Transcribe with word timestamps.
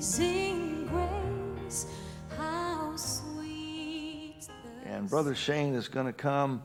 Amazing 0.00 0.86
grace, 0.86 1.84
how 2.38 2.96
sweet 2.96 4.32
the 4.40 4.90
And 4.90 5.10
Brother 5.10 5.34
Shane 5.34 5.74
is 5.74 5.88
going 5.88 6.06
to 6.06 6.14
come, 6.14 6.62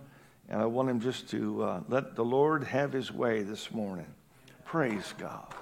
and 0.47 0.61
I 0.61 0.65
want 0.65 0.89
him 0.89 1.01
just 1.01 1.29
to 1.31 1.61
uh, 1.61 1.81
let 1.89 2.15
the 2.15 2.23
Lord 2.23 2.63
have 2.63 2.93
his 2.93 3.11
way 3.11 3.43
this 3.43 3.73
morning. 3.73 4.05
Praise 4.63 5.13
God. 5.17 5.53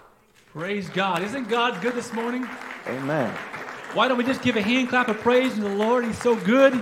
Praise 0.52 0.88
God. 0.90 1.24
Isn't 1.24 1.50
God 1.50 1.82
good 1.82 1.96
this 1.96 2.14
morning? 2.14 2.48
Amen. 2.86 3.34
Why 3.94 4.08
don't 4.08 4.20
we 4.20 4.24
just 4.24 4.44
give 4.44 4.56
a 4.56 4.62
hand 4.62 4.90
clap 4.90 5.08
of 5.08 5.18
praise 5.18 5.56
to 5.56 5.62
the 5.62 5.70
Lord? 5.70 6.06
He's 6.06 6.22
so 6.22 6.36
good. 6.36 6.80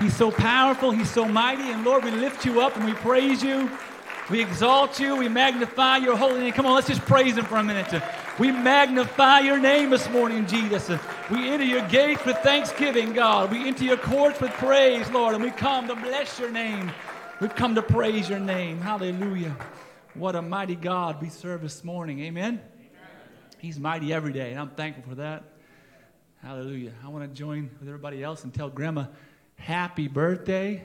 He's 0.00 0.14
so 0.14 0.30
powerful. 0.30 0.90
He's 0.90 1.10
so 1.10 1.24
mighty. 1.24 1.70
And 1.70 1.82
Lord, 1.82 2.04
we 2.04 2.10
lift 2.10 2.44
you 2.44 2.60
up 2.60 2.76
and 2.76 2.84
we 2.84 2.92
praise 2.92 3.42
you. 3.42 3.70
We 4.28 4.42
exalt 4.42 5.00
you. 5.00 5.16
We 5.16 5.30
magnify 5.30 5.96
your 5.96 6.14
holy 6.14 6.40
name. 6.40 6.52
Come 6.52 6.66
on, 6.66 6.74
let's 6.74 6.88
just 6.88 7.00
praise 7.06 7.38
him 7.38 7.46
for 7.46 7.56
a 7.56 7.64
minute. 7.64 8.02
We 8.38 8.52
magnify 8.52 9.40
your 9.40 9.58
name 9.58 9.88
this 9.88 10.10
morning, 10.10 10.46
Jesus. 10.46 10.90
We 11.30 11.48
enter 11.48 11.64
your 11.64 11.88
gates 11.88 12.22
with 12.26 12.36
thanksgiving, 12.38 13.14
God. 13.14 13.50
We 13.50 13.66
enter 13.66 13.84
your 13.84 13.96
courts 13.96 14.38
with 14.42 14.50
praise, 14.52 15.08
Lord. 15.10 15.34
And 15.34 15.42
we 15.42 15.50
come 15.50 15.88
to 15.88 15.94
bless 15.94 16.38
your 16.38 16.50
name. 16.50 16.92
We've 17.40 17.54
come 17.54 17.74
to 17.76 17.82
praise 17.82 18.28
your 18.28 18.38
name. 18.38 18.78
Hallelujah. 18.82 19.56
What 20.12 20.36
a 20.36 20.42
mighty 20.42 20.76
God 20.76 21.22
we 21.22 21.30
serve 21.30 21.62
this 21.62 21.82
morning. 21.82 22.20
Amen. 22.20 22.60
He's 23.58 23.80
mighty 23.80 24.12
every 24.12 24.34
day, 24.34 24.50
and 24.50 24.60
I'm 24.60 24.70
thankful 24.70 25.04
for 25.08 25.14
that. 25.14 25.44
Hallelujah. 26.42 26.92
I 27.02 27.08
want 27.08 27.26
to 27.28 27.34
join 27.34 27.70
with 27.80 27.88
everybody 27.88 28.22
else 28.22 28.44
and 28.44 28.52
tell 28.52 28.68
Grandma 28.68 29.06
happy 29.56 30.08
birthday. 30.08 30.84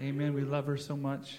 Amen. 0.00 0.34
We 0.34 0.42
love 0.42 0.66
her 0.66 0.76
so 0.76 0.96
much. 0.96 1.36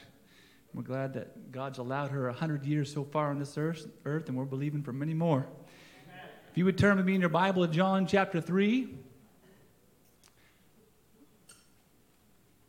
We're 0.73 0.83
glad 0.83 1.13
that 1.13 1.35
God's 1.51 1.79
allowed 1.79 2.11
her 2.11 2.27
100 2.27 2.65
years 2.65 2.93
so 2.93 3.03
far 3.03 3.29
on 3.29 3.37
this 3.37 3.57
earth, 3.57 3.85
earth 4.05 4.29
and 4.29 4.37
we're 4.37 4.45
believing 4.45 4.83
for 4.83 4.93
many 4.93 5.13
more. 5.13 5.45
If 6.49 6.57
you 6.57 6.63
would 6.63 6.77
turn 6.77 6.95
with 6.95 7.05
me 7.05 7.15
in 7.15 7.19
your 7.19 7.29
Bible 7.29 7.67
to 7.67 7.73
John 7.73 8.07
chapter 8.07 8.39
3, 8.39 8.87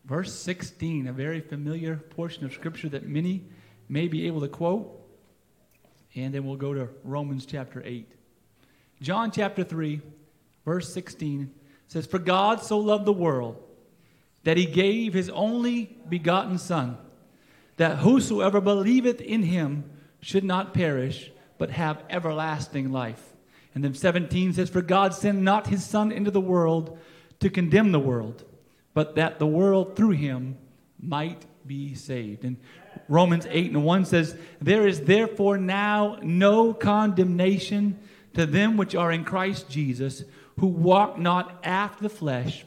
verse 0.04 0.34
16, 0.34 1.06
a 1.06 1.12
very 1.12 1.40
familiar 1.40 1.96
portion 1.96 2.44
of 2.44 2.52
Scripture 2.52 2.88
that 2.88 3.06
many 3.06 3.44
may 3.88 4.08
be 4.08 4.26
able 4.26 4.40
to 4.40 4.48
quote. 4.48 5.00
And 6.16 6.34
then 6.34 6.44
we'll 6.44 6.56
go 6.56 6.74
to 6.74 6.88
Romans 7.04 7.46
chapter 7.46 7.82
8. 7.84 8.08
John 9.00 9.30
chapter 9.30 9.62
3, 9.62 10.00
verse 10.64 10.92
16 10.92 11.54
says, 11.86 12.06
For 12.06 12.18
God 12.18 12.62
so 12.62 12.78
loved 12.78 13.04
the 13.04 13.12
world 13.12 13.62
that 14.42 14.56
he 14.56 14.66
gave 14.66 15.14
his 15.14 15.30
only 15.30 15.96
begotten 16.08 16.58
Son, 16.58 16.98
that 17.76 17.98
whosoever 17.98 18.60
believeth 18.60 19.20
in 19.20 19.42
him 19.42 19.90
should 20.20 20.44
not 20.44 20.74
perish, 20.74 21.30
but 21.58 21.70
have 21.70 22.02
everlasting 22.10 22.92
life. 22.92 23.32
And 23.74 23.82
then 23.82 23.94
17 23.94 24.52
says, 24.52 24.70
For 24.70 24.82
God 24.82 25.14
sent 25.14 25.40
not 25.40 25.66
his 25.66 25.84
Son 25.84 26.12
into 26.12 26.30
the 26.30 26.40
world 26.40 26.98
to 27.40 27.50
condemn 27.50 27.92
the 27.92 28.00
world, 28.00 28.44
but 28.94 29.16
that 29.16 29.38
the 29.38 29.46
world 29.46 29.96
through 29.96 30.10
him 30.10 30.58
might 31.00 31.44
be 31.66 31.94
saved. 31.94 32.44
And 32.44 32.56
Romans 33.08 33.46
8 33.48 33.72
and 33.72 33.84
1 33.84 34.04
says, 34.04 34.36
There 34.60 34.86
is 34.86 35.02
therefore 35.02 35.58
now 35.58 36.18
no 36.22 36.74
condemnation 36.74 37.98
to 38.34 38.46
them 38.46 38.76
which 38.76 38.94
are 38.94 39.12
in 39.12 39.24
Christ 39.24 39.68
Jesus, 39.68 40.24
who 40.58 40.66
walk 40.66 41.18
not 41.18 41.60
after 41.64 42.02
the 42.02 42.08
flesh, 42.08 42.64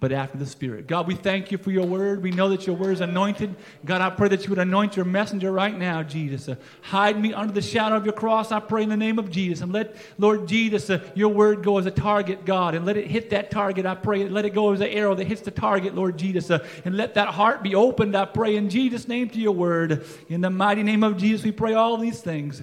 but 0.00 0.12
after 0.12 0.38
the 0.38 0.46
Spirit. 0.46 0.86
God, 0.86 1.08
we 1.08 1.16
thank 1.16 1.50
you 1.50 1.58
for 1.58 1.72
your 1.72 1.84
word. 1.84 2.22
We 2.22 2.30
know 2.30 2.48
that 2.50 2.68
your 2.68 2.76
word 2.76 2.92
is 2.92 3.00
anointed. 3.00 3.56
God, 3.84 4.00
I 4.00 4.10
pray 4.10 4.28
that 4.28 4.44
you 4.44 4.50
would 4.50 4.60
anoint 4.60 4.94
your 4.94 5.04
messenger 5.04 5.50
right 5.50 5.76
now, 5.76 6.04
Jesus. 6.04 6.48
Uh, 6.48 6.54
hide 6.82 7.20
me 7.20 7.32
under 7.32 7.52
the 7.52 7.62
shadow 7.62 7.96
of 7.96 8.04
your 8.04 8.12
cross, 8.12 8.52
I 8.52 8.60
pray 8.60 8.84
in 8.84 8.90
the 8.90 8.96
name 8.96 9.18
of 9.18 9.28
Jesus. 9.28 9.60
And 9.60 9.72
let, 9.72 9.96
Lord 10.16 10.46
Jesus, 10.46 10.88
uh, 10.88 11.00
your 11.16 11.30
word 11.30 11.64
go 11.64 11.78
as 11.78 11.86
a 11.86 11.90
target, 11.90 12.44
God, 12.44 12.76
and 12.76 12.86
let 12.86 12.96
it 12.96 13.08
hit 13.08 13.30
that 13.30 13.50
target, 13.50 13.86
I 13.86 13.96
pray. 13.96 14.28
Let 14.28 14.44
it 14.44 14.54
go 14.54 14.72
as 14.72 14.80
an 14.80 14.88
arrow 14.88 15.16
that 15.16 15.26
hits 15.26 15.40
the 15.40 15.50
target, 15.50 15.96
Lord 15.96 16.16
Jesus. 16.16 16.48
Uh, 16.48 16.64
and 16.84 16.96
let 16.96 17.14
that 17.14 17.28
heart 17.28 17.64
be 17.64 17.74
opened, 17.74 18.16
I 18.16 18.26
pray, 18.26 18.54
in 18.54 18.70
Jesus' 18.70 19.08
name 19.08 19.28
to 19.30 19.40
your 19.40 19.52
word. 19.52 20.04
In 20.28 20.40
the 20.40 20.50
mighty 20.50 20.84
name 20.84 21.02
of 21.02 21.16
Jesus, 21.16 21.44
we 21.44 21.50
pray 21.50 21.74
all 21.74 21.96
these 21.96 22.20
things. 22.20 22.62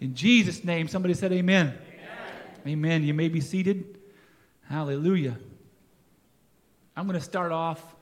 In 0.00 0.16
Jesus' 0.16 0.64
name, 0.64 0.88
somebody 0.88 1.14
said, 1.14 1.32
Amen. 1.32 1.78
Amen. 2.66 2.66
amen. 2.66 3.04
You 3.04 3.14
may 3.14 3.28
be 3.28 3.40
seated. 3.40 3.98
Hallelujah. 4.68 5.36
I'm 6.94 7.06
going 7.06 7.18
to 7.18 7.24
start 7.24 7.52
off 7.52 7.96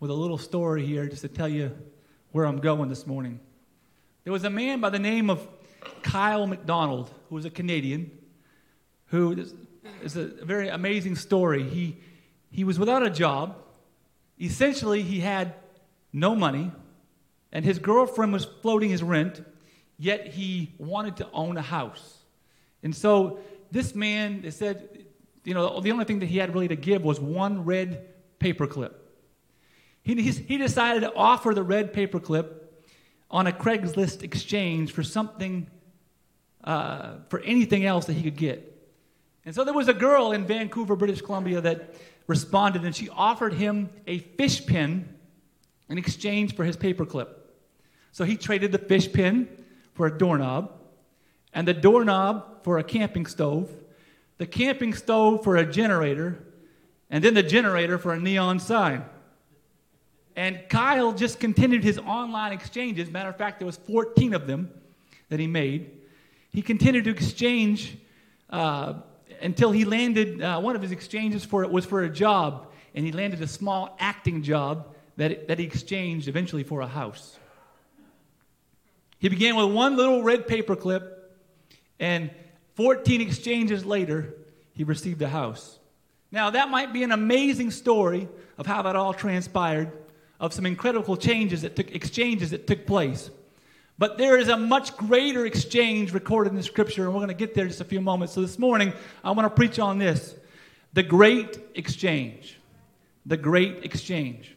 with 0.00 0.10
a 0.10 0.14
little 0.14 0.36
story 0.36 0.84
here 0.84 1.06
just 1.06 1.22
to 1.22 1.28
tell 1.28 1.48
you 1.48 1.70
where 2.32 2.44
I'm 2.44 2.58
going 2.58 2.88
this 2.88 3.06
morning. 3.06 3.38
There 4.24 4.32
was 4.32 4.42
a 4.42 4.50
man 4.50 4.80
by 4.80 4.90
the 4.90 4.98
name 4.98 5.30
of 5.30 5.46
Kyle 6.02 6.44
MacDonald, 6.48 7.08
who 7.28 7.36
was 7.36 7.44
a 7.44 7.50
Canadian, 7.50 8.10
who 9.06 9.46
is, 10.02 10.16
a 10.16 10.24
very 10.44 10.68
amazing 10.68 11.14
story. 11.14 11.62
He, 11.62 11.98
he 12.50 12.64
was 12.64 12.80
without 12.80 13.06
a 13.06 13.10
job. 13.10 13.58
Essentially, 14.40 15.02
he 15.02 15.20
had 15.20 15.54
no 16.12 16.34
money, 16.34 16.72
and 17.52 17.64
his 17.64 17.78
girlfriend 17.78 18.32
was 18.32 18.44
floating 18.44 18.90
his 18.90 19.04
rent, 19.04 19.44
yet 19.98 20.26
he 20.26 20.74
wanted 20.78 21.16
to 21.18 21.28
own 21.32 21.56
a 21.56 21.62
house. 21.62 22.24
And 22.82 22.92
so 22.92 23.38
this 23.70 23.94
man, 23.94 24.42
they 24.42 24.50
said, 24.50 25.04
you 25.44 25.54
know, 25.54 25.80
the 25.80 25.92
only 25.92 26.04
thing 26.04 26.18
that 26.18 26.26
he 26.26 26.38
had 26.38 26.52
really 26.52 26.68
to 26.68 26.76
give 26.76 27.04
was 27.04 27.20
one 27.20 27.64
red 27.64 28.14
paperclip. 28.38 28.94
He, 30.02 30.14
he 30.22 30.56
decided 30.56 31.00
to 31.00 31.14
offer 31.14 31.52
the 31.52 31.62
red 31.62 31.92
paperclip 31.92 32.46
on 33.30 33.46
a 33.46 33.52
Craigslist 33.52 34.22
exchange 34.22 34.92
for 34.92 35.02
something, 35.02 35.68
uh, 36.62 37.16
for 37.28 37.40
anything 37.40 37.84
else 37.84 38.06
that 38.06 38.12
he 38.12 38.22
could 38.22 38.36
get. 38.36 38.72
And 39.44 39.54
so 39.54 39.64
there 39.64 39.74
was 39.74 39.88
a 39.88 39.94
girl 39.94 40.32
in 40.32 40.44
Vancouver, 40.44 40.96
British 40.96 41.22
Columbia, 41.22 41.60
that 41.60 41.94
responded, 42.26 42.84
and 42.84 42.94
she 42.94 43.08
offered 43.08 43.54
him 43.54 43.90
a 44.06 44.18
fish 44.18 44.64
pin 44.66 45.08
in 45.88 45.98
exchange 45.98 46.54
for 46.54 46.64
his 46.64 46.76
paperclip. 46.76 47.28
So 48.12 48.24
he 48.24 48.36
traded 48.36 48.72
the 48.72 48.78
fish 48.78 49.12
pin 49.12 49.48
for 49.94 50.06
a 50.06 50.18
doorknob, 50.18 50.72
and 51.52 51.66
the 51.66 51.74
doorknob 51.74 52.64
for 52.64 52.78
a 52.78 52.84
camping 52.84 53.26
stove, 53.26 53.70
the 54.38 54.46
camping 54.46 54.94
stove 54.94 55.42
for 55.42 55.56
a 55.56 55.64
generator, 55.64 56.42
and 57.10 57.22
then 57.22 57.34
the 57.34 57.42
generator 57.42 57.98
for 57.98 58.12
a 58.12 58.18
neon 58.18 58.58
sign. 58.58 59.04
And 60.34 60.60
Kyle 60.68 61.12
just 61.12 61.40
continued 61.40 61.82
his 61.82 61.98
online 61.98 62.52
exchanges. 62.52 63.10
Matter 63.10 63.30
of 63.30 63.36
fact, 63.36 63.58
there 63.58 63.66
was 63.66 63.76
14 63.78 64.34
of 64.34 64.46
them 64.46 64.70
that 65.30 65.40
he 65.40 65.46
made. 65.46 65.90
He 66.50 66.62
continued 66.62 67.04
to 67.04 67.10
exchange 67.10 67.96
uh, 68.50 68.94
until 69.40 69.72
he 69.72 69.84
landed. 69.84 70.42
Uh, 70.42 70.60
one 70.60 70.76
of 70.76 70.82
his 70.82 70.92
exchanges 70.92 71.44
for 71.44 71.64
it 71.64 71.70
was 71.70 71.86
for 71.86 72.02
a 72.02 72.10
job, 72.10 72.68
and 72.94 73.04
he 73.04 73.12
landed 73.12 73.40
a 73.40 73.46
small 73.46 73.96
acting 73.98 74.42
job 74.42 74.94
that, 75.16 75.48
that 75.48 75.58
he 75.58 75.64
exchanged 75.64 76.28
eventually 76.28 76.62
for 76.62 76.82
a 76.82 76.86
house. 76.86 77.38
He 79.18 79.30
began 79.30 79.56
with 79.56 79.74
one 79.74 79.96
little 79.96 80.22
red 80.22 80.46
paperclip, 80.46 81.10
and 81.98 82.30
14 82.74 83.22
exchanges 83.22 83.86
later, 83.86 84.34
he 84.74 84.84
received 84.84 85.22
a 85.22 85.28
house. 85.28 85.75
Now, 86.32 86.50
that 86.50 86.70
might 86.70 86.92
be 86.92 87.02
an 87.02 87.12
amazing 87.12 87.70
story 87.70 88.28
of 88.58 88.66
how 88.66 88.82
that 88.82 88.96
all 88.96 89.14
transpired, 89.14 89.92
of 90.40 90.52
some 90.52 90.66
incredible 90.66 91.16
changes 91.16 91.62
that 91.62 91.76
took, 91.76 91.94
exchanges 91.94 92.50
that 92.50 92.66
took 92.66 92.86
place. 92.86 93.30
But 93.98 94.18
there 94.18 94.36
is 94.36 94.48
a 94.48 94.56
much 94.56 94.96
greater 94.96 95.46
exchange 95.46 96.12
recorded 96.12 96.50
in 96.50 96.56
the 96.56 96.62
scripture, 96.62 97.04
and 97.04 97.14
we're 97.14 97.20
going 97.20 97.28
to 97.28 97.34
get 97.34 97.54
there 97.54 97.64
in 97.64 97.70
just 97.70 97.80
a 97.80 97.84
few 97.84 98.00
moments. 98.00 98.34
So 98.34 98.42
this 98.42 98.58
morning, 98.58 98.92
I 99.24 99.30
want 99.30 99.46
to 99.46 99.50
preach 99.50 99.78
on 99.78 99.98
this 99.98 100.34
the 100.92 101.02
great 101.02 101.58
exchange. 101.74 102.58
The 103.24 103.36
great 103.36 103.84
exchange. 103.84 104.56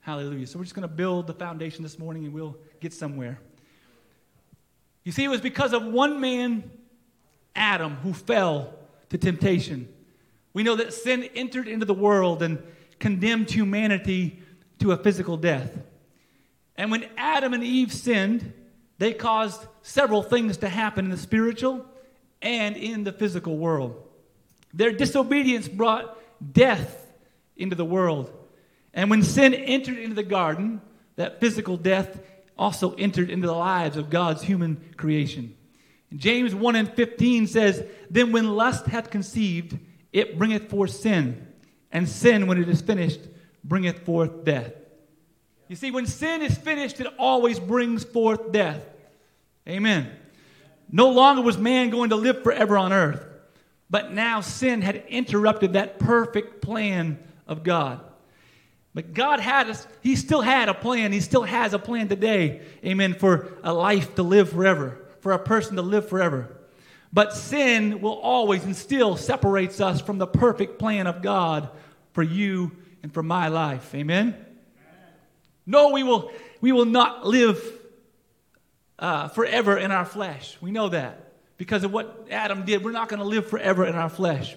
Hallelujah. 0.00 0.46
So 0.46 0.58
we're 0.58 0.64
just 0.64 0.74
going 0.74 0.88
to 0.88 0.94
build 0.94 1.26
the 1.26 1.34
foundation 1.34 1.82
this 1.82 1.98
morning, 1.98 2.24
and 2.24 2.32
we'll 2.32 2.56
get 2.80 2.92
somewhere. 2.92 3.40
You 5.02 5.12
see, 5.12 5.24
it 5.24 5.28
was 5.28 5.40
because 5.40 5.72
of 5.72 5.84
one 5.84 6.20
man, 6.20 6.70
Adam, 7.54 7.96
who 7.96 8.12
fell 8.12 8.74
to 9.08 9.18
temptation. 9.18 9.88
We 10.56 10.62
know 10.62 10.76
that 10.76 10.94
sin 10.94 11.28
entered 11.34 11.68
into 11.68 11.84
the 11.84 11.92
world 11.92 12.42
and 12.42 12.62
condemned 12.98 13.50
humanity 13.50 14.40
to 14.78 14.92
a 14.92 14.96
physical 14.96 15.36
death. 15.36 15.70
And 16.76 16.90
when 16.90 17.04
Adam 17.18 17.52
and 17.52 17.62
Eve 17.62 17.92
sinned, 17.92 18.54
they 18.96 19.12
caused 19.12 19.66
several 19.82 20.22
things 20.22 20.56
to 20.56 20.70
happen 20.70 21.04
in 21.04 21.10
the 21.10 21.18
spiritual 21.18 21.84
and 22.40 22.74
in 22.74 23.04
the 23.04 23.12
physical 23.12 23.58
world. 23.58 24.02
Their 24.72 24.92
disobedience 24.92 25.68
brought 25.68 26.16
death 26.54 27.06
into 27.58 27.76
the 27.76 27.84
world. 27.84 28.32
And 28.94 29.10
when 29.10 29.22
sin 29.22 29.52
entered 29.52 29.98
into 29.98 30.14
the 30.14 30.22
garden, 30.22 30.80
that 31.16 31.38
physical 31.38 31.76
death 31.76 32.18
also 32.56 32.94
entered 32.94 33.28
into 33.28 33.46
the 33.46 33.52
lives 33.52 33.98
of 33.98 34.08
God's 34.08 34.40
human 34.40 34.82
creation. 34.96 35.54
James 36.14 36.54
1 36.54 36.76
and 36.76 36.90
15 36.94 37.46
says, 37.46 37.84
Then 38.08 38.32
when 38.32 38.56
lust 38.56 38.86
hath 38.86 39.10
conceived, 39.10 39.78
it 40.16 40.38
bringeth 40.38 40.70
forth 40.70 40.92
sin, 40.92 41.46
and 41.92 42.08
sin, 42.08 42.46
when 42.46 42.58
it 42.58 42.70
is 42.70 42.80
finished, 42.80 43.20
bringeth 43.62 43.98
forth 44.06 44.44
death. 44.44 44.72
You 45.68 45.76
see, 45.76 45.90
when 45.90 46.06
sin 46.06 46.40
is 46.40 46.56
finished, 46.56 46.98
it 47.00 47.06
always 47.18 47.60
brings 47.60 48.02
forth 48.02 48.50
death. 48.50 48.80
Amen. 49.68 50.10
No 50.90 51.10
longer 51.10 51.42
was 51.42 51.58
man 51.58 51.90
going 51.90 52.08
to 52.10 52.16
live 52.16 52.42
forever 52.42 52.78
on 52.78 52.94
earth, 52.94 53.26
But 53.90 54.12
now 54.12 54.40
sin 54.40 54.80
had 54.82 55.04
interrupted 55.08 55.74
that 55.74 55.98
perfect 55.98 56.62
plan 56.62 57.18
of 57.46 57.62
God. 57.62 58.00
But 58.94 59.12
God 59.12 59.38
had 59.40 59.68
us, 59.68 59.86
He 60.00 60.16
still 60.16 60.40
had 60.40 60.70
a 60.70 60.74
plan. 60.74 61.12
He 61.12 61.20
still 61.20 61.42
has 61.42 61.74
a 61.74 61.78
plan 61.78 62.08
today, 62.08 62.62
amen, 62.84 63.14
for 63.14 63.52
a 63.62 63.72
life 63.72 64.14
to 64.14 64.22
live 64.22 64.48
forever, 64.48 64.98
for 65.20 65.32
a 65.32 65.38
person 65.38 65.76
to 65.76 65.82
live 65.82 66.08
forever. 66.08 66.55
But 67.12 67.34
sin 67.34 68.00
will 68.00 68.18
always 68.18 68.64
and 68.64 68.76
still 68.76 69.16
separates 69.16 69.80
us 69.80 70.00
from 70.00 70.18
the 70.18 70.26
perfect 70.26 70.78
plan 70.78 71.06
of 71.06 71.22
God 71.22 71.70
for 72.12 72.22
you 72.22 72.72
and 73.02 73.12
for 73.12 73.22
my 73.22 73.48
life. 73.48 73.94
Amen? 73.94 74.36
No, 75.64 75.90
we 75.90 76.02
will, 76.02 76.30
we 76.60 76.72
will 76.72 76.84
not 76.84 77.26
live 77.26 77.62
uh, 78.98 79.28
forever 79.28 79.76
in 79.76 79.90
our 79.90 80.04
flesh. 80.04 80.56
We 80.60 80.70
know 80.70 80.88
that 80.90 81.32
because 81.56 81.84
of 81.84 81.92
what 81.92 82.28
Adam 82.30 82.64
did. 82.64 82.84
We're 82.84 82.92
not 82.92 83.08
going 83.08 83.20
to 83.20 83.26
live 83.26 83.48
forever 83.48 83.84
in 83.84 83.94
our 83.94 84.08
flesh. 84.08 84.56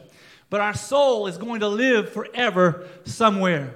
But 0.50 0.62
our 0.62 0.74
soul 0.74 1.28
is 1.28 1.38
going 1.38 1.62
to 1.62 1.68
live 1.68 2.12
forever 2.12 2.88
somewhere 3.06 3.76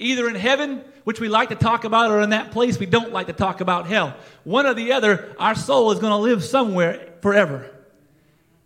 either 0.00 0.28
in 0.28 0.34
heaven, 0.34 0.82
which 1.04 1.20
we 1.20 1.28
like 1.28 1.50
to 1.50 1.54
talk 1.54 1.84
about, 1.84 2.10
or 2.10 2.22
in 2.22 2.30
that 2.30 2.50
place 2.50 2.78
we 2.78 2.86
don't 2.86 3.12
like 3.12 3.28
to 3.28 3.32
talk 3.32 3.60
about, 3.60 3.86
hell. 3.86 4.16
One 4.44 4.66
or 4.66 4.74
the 4.74 4.92
other, 4.92 5.34
our 5.38 5.54
soul 5.54 5.92
is 5.92 6.00
going 6.00 6.12
to 6.12 6.16
live 6.16 6.42
somewhere 6.42 7.12
forever. 7.20 7.69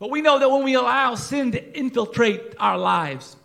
But 0.04 0.10
we 0.10 0.20
know 0.20 0.38
that 0.38 0.50
when 0.50 0.64
we 0.64 0.74
allow 0.74 1.14
sin 1.14 1.52
to 1.52 1.78
infiltrate 1.78 2.56
our 2.58 2.76
lives, 2.76 3.36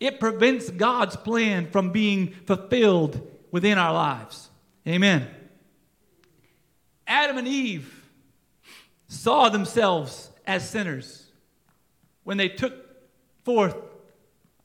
it 0.00 0.18
prevents 0.18 0.68
God's 0.68 1.14
plan 1.14 1.70
from 1.70 1.92
being 1.92 2.34
fulfilled 2.44 3.24
within 3.52 3.78
our 3.78 3.92
lives. 3.92 4.50
Amen. 4.84 5.28
Adam 7.06 7.38
and 7.38 7.46
Eve 7.46 8.02
saw 9.06 9.48
themselves 9.48 10.32
as 10.44 10.68
sinners 10.68 11.24
when 12.24 12.36
they 12.36 12.48
took 12.48 12.74
forth 13.44 13.76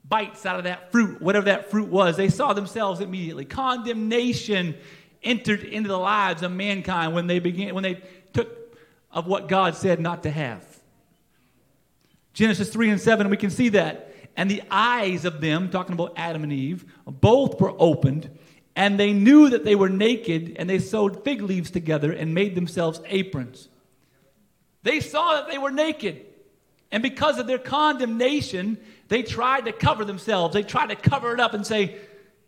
bites 0.04 0.44
out 0.44 0.58
of 0.58 0.64
that 0.64 0.90
fruit, 0.90 1.22
whatever 1.22 1.44
that 1.44 1.70
fruit 1.70 1.88
was, 1.88 2.16
they 2.16 2.30
saw 2.30 2.52
themselves 2.52 2.98
immediately. 2.98 3.44
Condemnation 3.44 4.74
entered 5.22 5.62
into 5.62 5.88
the 5.88 5.98
lives 5.98 6.42
of 6.42 6.50
mankind 6.50 7.14
when 7.14 7.28
they 7.28 7.38
began 7.38 7.76
when 7.76 7.84
they 7.84 8.02
took 8.32 8.76
of 9.12 9.28
what 9.28 9.46
God 9.46 9.76
said 9.76 10.00
not 10.00 10.24
to 10.24 10.32
have. 10.32 10.73
Genesis 12.34 12.68
3 12.68 12.90
and 12.90 13.00
7, 13.00 13.30
we 13.30 13.36
can 13.36 13.50
see 13.50 13.70
that. 13.70 14.12
And 14.36 14.50
the 14.50 14.62
eyes 14.70 15.24
of 15.24 15.40
them, 15.40 15.70
talking 15.70 15.92
about 15.92 16.12
Adam 16.16 16.42
and 16.42 16.52
Eve, 16.52 16.84
both 17.06 17.60
were 17.60 17.72
opened, 17.78 18.28
and 18.76 18.98
they 18.98 19.12
knew 19.12 19.50
that 19.50 19.64
they 19.64 19.76
were 19.76 19.88
naked, 19.88 20.56
and 20.58 20.68
they 20.68 20.80
sewed 20.80 21.24
fig 21.24 21.40
leaves 21.40 21.70
together 21.70 22.12
and 22.12 22.34
made 22.34 22.56
themselves 22.56 23.00
aprons. 23.06 23.68
They 24.82 25.00
saw 25.00 25.36
that 25.36 25.48
they 25.48 25.58
were 25.58 25.70
naked. 25.70 26.26
And 26.90 27.02
because 27.02 27.38
of 27.38 27.46
their 27.46 27.58
condemnation, 27.58 28.78
they 29.08 29.22
tried 29.22 29.64
to 29.64 29.72
cover 29.72 30.04
themselves. 30.04 30.54
They 30.54 30.62
tried 30.62 30.88
to 30.88 30.96
cover 30.96 31.32
it 31.32 31.40
up 31.40 31.54
and 31.54 31.66
say, 31.66 31.96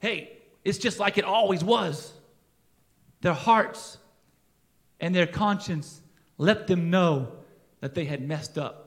hey, 0.00 0.32
it's 0.64 0.78
just 0.78 0.98
like 0.98 1.18
it 1.18 1.24
always 1.24 1.62
was. 1.64 2.12
Their 3.20 3.32
hearts 3.32 3.98
and 5.00 5.14
their 5.14 5.26
conscience 5.26 6.00
let 6.38 6.66
them 6.66 6.90
know 6.90 7.32
that 7.80 7.94
they 7.94 8.04
had 8.04 8.26
messed 8.26 8.58
up. 8.58 8.85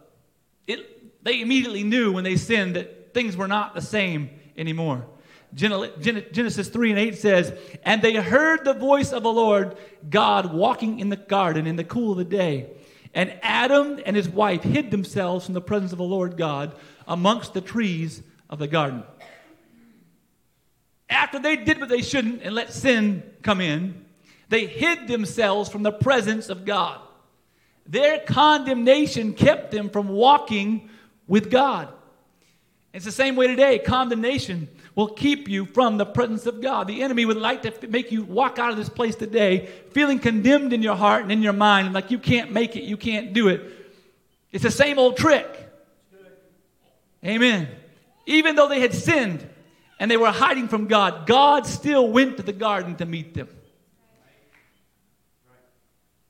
It, 0.70 1.24
they 1.24 1.42
immediately 1.42 1.84
knew 1.84 2.12
when 2.12 2.24
they 2.24 2.36
sinned 2.36 2.76
that 2.76 3.14
things 3.14 3.36
were 3.36 3.48
not 3.48 3.74
the 3.74 3.82
same 3.82 4.30
anymore. 4.56 5.08
Genesis 5.54 6.70
3 6.70 6.92
and 6.92 7.00
8 7.00 7.18
says, 7.18 7.54
And 7.84 8.04
they 8.04 8.14
heard 8.14 8.64
the 8.64 8.76
voice 8.76 9.12
of 9.12 9.24
the 9.24 9.34
Lord 9.34 9.78
God 10.08 10.54
walking 10.54 11.00
in 11.00 11.10
the 11.10 11.16
garden 11.16 11.66
in 11.66 11.76
the 11.76 11.84
cool 11.84 12.12
of 12.12 12.20
the 12.20 12.24
day. 12.24 12.70
And 13.16 13.36
Adam 13.42 14.00
and 14.06 14.16
his 14.16 14.30
wife 14.30 14.62
hid 14.62 14.92
themselves 14.92 15.46
from 15.46 15.56
the 15.56 15.62
presence 15.62 15.92
of 15.92 15.98
the 15.98 16.04
Lord 16.04 16.38
God 16.38 16.76
amongst 17.08 17.56
the 17.56 17.62
trees 17.62 18.22
of 18.48 18.60
the 18.60 18.68
garden. 18.68 19.02
After 21.10 21.40
they 21.40 21.56
did 21.56 21.80
what 21.80 21.90
they 21.90 22.04
shouldn't 22.04 22.44
and 22.44 22.54
let 22.54 22.72
sin 22.72 23.24
come 23.42 23.60
in, 23.60 24.06
they 24.50 24.68
hid 24.68 25.08
themselves 25.08 25.68
from 25.68 25.82
the 25.82 25.92
presence 25.92 26.50
of 26.50 26.64
God. 26.64 27.02
Their 27.90 28.20
condemnation 28.20 29.34
kept 29.34 29.72
them 29.72 29.90
from 29.90 30.10
walking 30.10 30.90
with 31.28 31.50
God. 31.50 31.90
It's 32.94 33.06
the 33.06 33.12
same 33.12 33.36
way 33.36 33.48
today. 33.48 33.80
Condemnation 33.80 34.68
will 34.96 35.08
keep 35.08 35.48
you 35.50 35.66
from 35.66 35.98
the 35.98 36.06
presence 36.06 36.46
of 36.46 36.62
God. 36.62 36.88
The 36.88 37.02
enemy 37.02 37.26
would 37.26 37.38
like 37.38 37.64
to 37.64 37.88
make 37.88 38.12
you 38.12 38.24
walk 38.24 38.60
out 38.60 38.70
of 38.70 38.78
this 38.78 38.90
place 38.90 39.16
today 39.16 39.70
feeling 39.92 40.20
condemned 40.20 40.72
in 40.72 40.84
your 40.84 40.96
heart 40.96 41.24
and 41.24 41.32
in 41.32 41.42
your 41.42 41.54
mind, 41.54 41.94
like 41.94 42.12
you 42.12 42.20
can't 42.20 42.52
make 42.52 42.76
it, 42.76 42.84
you 42.84 42.98
can't 42.98 43.34
do 43.34 43.48
it. 43.48 43.62
It's 44.52 44.64
the 44.64 44.72
same 44.72 45.00
old 45.00 45.18
trick. 45.18 45.48
Amen. 47.26 47.68
Even 48.28 48.56
though 48.56 48.68
they 48.68 48.80
had 48.80 48.94
sinned 48.94 49.48
and 50.00 50.10
they 50.10 50.18
were 50.18 50.32
hiding 50.32 50.68
from 50.68 50.88
God, 50.88 51.26
God 51.26 51.66
still 51.66 52.08
went 52.08 52.38
to 52.38 52.44
the 52.44 52.54
garden 52.54 52.96
to 52.98 53.06
meet 53.06 53.34
them. 53.34 53.50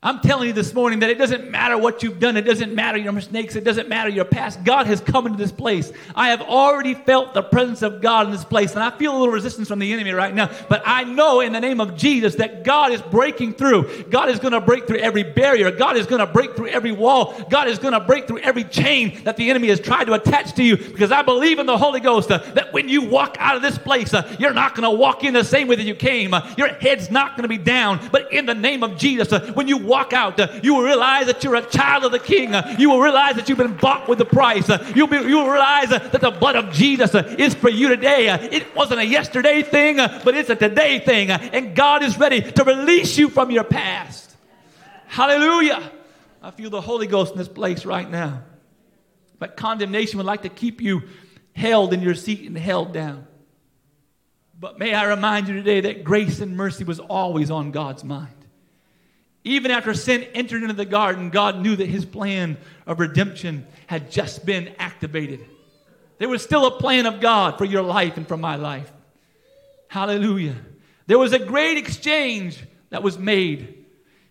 I'm 0.01 0.21
telling 0.21 0.47
you 0.47 0.53
this 0.53 0.73
morning 0.73 0.99
that 0.99 1.09
it 1.09 1.17
doesn't 1.17 1.51
matter 1.51 1.77
what 1.77 2.03
you've 2.03 2.21
done. 2.21 2.37
It 2.37 2.43
doesn't 2.43 2.73
matter 2.73 2.97
your 2.97 3.11
mistakes. 3.11 3.57
It 3.57 3.65
doesn't 3.65 3.89
matter 3.89 4.07
your 4.07 4.23
past. 4.23 4.63
God 4.63 4.87
has 4.87 5.01
come 5.01 5.25
into 5.25 5.37
this 5.37 5.51
place. 5.51 5.91
I 6.15 6.29
have 6.29 6.41
already 6.41 6.93
felt 6.93 7.33
the 7.33 7.41
presence 7.41 7.81
of 7.81 8.01
God 8.01 8.27
in 8.27 8.31
this 8.31 8.45
place. 8.45 8.75
And 8.75 8.81
I 8.81 8.91
feel 8.91 9.11
a 9.11 9.17
little 9.17 9.33
resistance 9.33 9.67
from 9.67 9.79
the 9.79 9.91
enemy 9.91 10.13
right 10.13 10.33
now. 10.33 10.51
But 10.69 10.83
I 10.85 11.03
know 11.03 11.41
in 11.41 11.51
the 11.51 11.59
name 11.59 11.81
of 11.81 11.97
Jesus 11.97 12.35
that 12.35 12.63
God 12.63 12.93
is 12.93 13.01
breaking 13.01 13.55
through. 13.55 14.05
God 14.05 14.29
is 14.29 14.39
going 14.39 14.53
to 14.53 14.61
break 14.61 14.87
through 14.87 14.99
every 14.99 15.23
barrier. 15.23 15.69
God 15.69 15.97
is 15.97 16.07
going 16.07 16.25
to 16.25 16.31
break 16.31 16.55
through 16.55 16.69
every 16.69 16.93
wall. 16.93 17.37
God 17.49 17.67
is 17.67 17.77
going 17.77 17.93
to 17.93 17.99
break 17.99 18.25
through 18.25 18.39
every 18.39 18.63
chain 18.63 19.21
that 19.25 19.35
the 19.35 19.49
enemy 19.49 19.67
has 19.67 19.81
tried 19.81 20.05
to 20.05 20.13
attach 20.13 20.53
to 20.53 20.63
you. 20.63 20.77
Because 20.77 21.11
I 21.11 21.23
believe 21.23 21.59
in 21.59 21.65
the 21.65 21.77
Holy 21.77 21.99
Ghost 21.99 22.31
uh, 22.31 22.37
that 22.53 22.71
when 22.71 22.87
you 22.87 23.01
walk 23.01 23.35
out 23.37 23.57
of 23.57 23.61
this 23.61 23.77
place, 23.77 24.13
uh, 24.13 24.33
you're 24.39 24.53
not 24.53 24.75
going 24.75 24.89
to 24.89 24.97
walk 24.97 25.25
in 25.25 25.33
the 25.33 25.43
same 25.43 25.67
way 25.67 25.75
that 25.75 25.83
you 25.83 25.95
came. 25.95 26.33
Uh, 26.33 26.53
your 26.57 26.69
head's 26.75 27.11
not 27.11 27.31
going 27.31 27.43
to 27.43 27.49
be 27.49 27.57
down. 27.57 27.99
But 28.13 28.31
in 28.31 28.45
the 28.45 28.55
name 28.55 28.81
of 28.81 28.97
Jesus, 28.97 29.33
uh, 29.33 29.51
when 29.55 29.67
you 29.67 29.88
walk 29.89 30.13
out, 30.13 30.39
uh, 30.39 30.59
you 30.63 30.75
will 30.75 30.83
realize 30.83 31.25
that 31.25 31.43
you're 31.43 31.55
a 31.55 31.65
child 31.65 32.05
of 32.05 32.11
the 32.11 32.19
King. 32.19 32.55
Uh, 32.55 32.75
you 32.79 32.89
will 32.89 33.01
realize 33.01 33.35
that 33.35 33.49
you've 33.49 33.57
been 33.57 33.75
bought 33.75 34.07
with 34.07 34.21
a 34.21 34.25
price. 34.25 34.69
Uh, 34.69 34.89
you'll, 34.95 35.07
be, 35.07 35.17
you 35.17 35.37
will 35.37 35.49
realize 35.49 35.89
that 35.89 36.11
the 36.11 36.31
blood 36.31 36.55
of 36.55 36.71
Jesus 36.71 37.13
is 37.15 37.53
for 37.55 37.69
you 37.69 37.89
today. 37.89 38.29
It 38.29 38.75
wasn't 38.75 39.01
a 39.01 39.05
yesterday 39.05 39.63
thing, 39.63 39.97
but 39.97 40.35
it's 40.35 40.49
a 40.49 40.55
today 40.55 40.99
thing. 40.99 41.31
And 41.31 41.75
God 41.75 42.03
is 42.03 42.17
ready 42.17 42.41
to 42.41 42.63
release 42.63 43.17
you 43.17 43.29
from 43.29 43.51
your 43.51 43.65
past. 43.65 44.35
Hallelujah. 45.07 45.91
I 46.41 46.51
feel 46.51 46.69
the 46.69 46.81
Holy 46.81 47.07
Ghost 47.07 47.33
in 47.33 47.37
this 47.37 47.47
place 47.49 47.85
right 47.85 48.09
now. 48.09 48.43
But 49.39 49.57
condemnation 49.57 50.17
would 50.17 50.25
like 50.25 50.43
to 50.43 50.49
keep 50.49 50.81
you 50.81 51.03
held 51.53 51.93
in 51.93 52.01
your 52.01 52.15
seat 52.15 52.47
and 52.47 52.57
held 52.57 52.93
down. 52.93 53.25
But 54.59 54.77
may 54.77 54.93
I 54.93 55.05
remind 55.05 55.47
you 55.47 55.53
today 55.55 55.81
that 55.81 56.03
grace 56.03 56.41
and 56.41 56.57
mercy 56.57 56.83
was 56.83 56.99
always 56.99 57.49
on 57.49 57.71
God's 57.71 58.03
mind. 58.03 58.38
Even 59.43 59.71
after 59.71 59.93
sin 59.93 60.23
entered 60.33 60.63
into 60.63 60.75
the 60.75 60.85
garden, 60.85 61.29
God 61.29 61.59
knew 61.61 61.75
that 61.75 61.87
his 61.87 62.05
plan 62.05 62.57
of 62.85 62.99
redemption 62.99 63.65
had 63.87 64.11
just 64.11 64.45
been 64.45 64.73
activated. 64.77 65.45
There 66.17 66.29
was 66.29 66.43
still 66.43 66.65
a 66.65 66.79
plan 66.79 67.05
of 67.05 67.21
God 67.21 67.57
for 67.57 67.65
your 67.65 67.81
life 67.81 68.17
and 68.17 68.27
for 68.27 68.35
my 68.35 68.57
life. 68.57 68.91
Hallelujah. 69.87 70.55
There 71.07 71.17
was 71.17 71.33
a 71.33 71.39
great 71.39 71.77
exchange 71.77 72.63
that 72.89 73.01
was 73.01 73.17
made. 73.17 73.85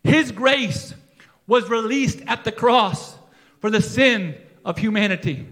His 0.04 0.30
grace 0.30 0.94
was 1.46 1.70
released 1.70 2.20
at 2.26 2.44
the 2.44 2.52
cross 2.52 3.16
for 3.60 3.70
the 3.70 3.82
sin 3.82 4.36
of 4.64 4.76
humanity. 4.76 5.46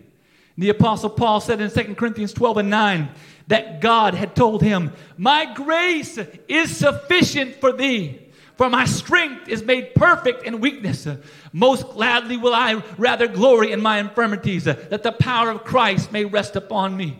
The 0.58 0.68
Apostle 0.68 1.10
Paul 1.10 1.40
said 1.40 1.60
in 1.60 1.70
2 1.70 1.94
Corinthians 1.94 2.32
12 2.32 2.58
and 2.58 2.70
9 2.70 3.08
that 3.48 3.80
God 3.80 4.14
had 4.14 4.36
told 4.36 4.62
him, 4.62 4.92
My 5.16 5.52
grace 5.54 6.18
is 6.48 6.76
sufficient 6.76 7.56
for 7.56 7.72
thee 7.72 8.25
for 8.56 8.70
my 8.70 8.86
strength 8.86 9.48
is 9.48 9.62
made 9.62 9.94
perfect 9.94 10.44
in 10.44 10.60
weakness. 10.60 11.06
Most 11.52 11.90
gladly 11.90 12.36
will 12.36 12.54
I 12.54 12.82
rather 12.96 13.26
glory 13.26 13.72
in 13.72 13.82
my 13.82 13.98
infirmities, 13.98 14.64
that 14.64 15.02
the 15.02 15.12
power 15.12 15.50
of 15.50 15.64
Christ 15.64 16.10
may 16.10 16.24
rest 16.24 16.56
upon 16.56 16.96
me. 16.96 17.18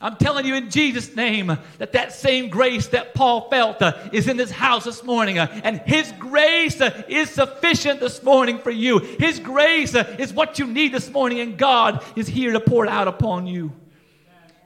I'm 0.00 0.16
telling 0.16 0.46
you 0.46 0.54
in 0.54 0.70
Jesus' 0.70 1.16
name 1.16 1.48
that 1.78 1.92
that 1.92 2.12
same 2.12 2.50
grace 2.50 2.86
that 2.88 3.14
Paul 3.14 3.50
felt 3.50 3.82
uh, 3.82 3.96
is 4.12 4.28
in 4.28 4.36
this 4.36 4.50
house 4.50 4.84
this 4.84 5.02
morning. 5.02 5.40
Uh, 5.40 5.60
and 5.64 5.80
his 5.80 6.12
grace 6.12 6.80
uh, 6.80 7.02
is 7.08 7.30
sufficient 7.30 7.98
this 7.98 8.22
morning 8.22 8.58
for 8.58 8.70
you. 8.70 9.00
His 9.00 9.40
grace 9.40 9.96
uh, 9.96 10.16
is 10.18 10.32
what 10.32 10.60
you 10.60 10.66
need 10.66 10.92
this 10.92 11.10
morning, 11.10 11.40
and 11.40 11.58
God 11.58 12.04
is 12.14 12.28
here 12.28 12.52
to 12.52 12.60
pour 12.60 12.84
it 12.84 12.90
out 12.90 13.08
upon 13.08 13.48
you. 13.48 13.72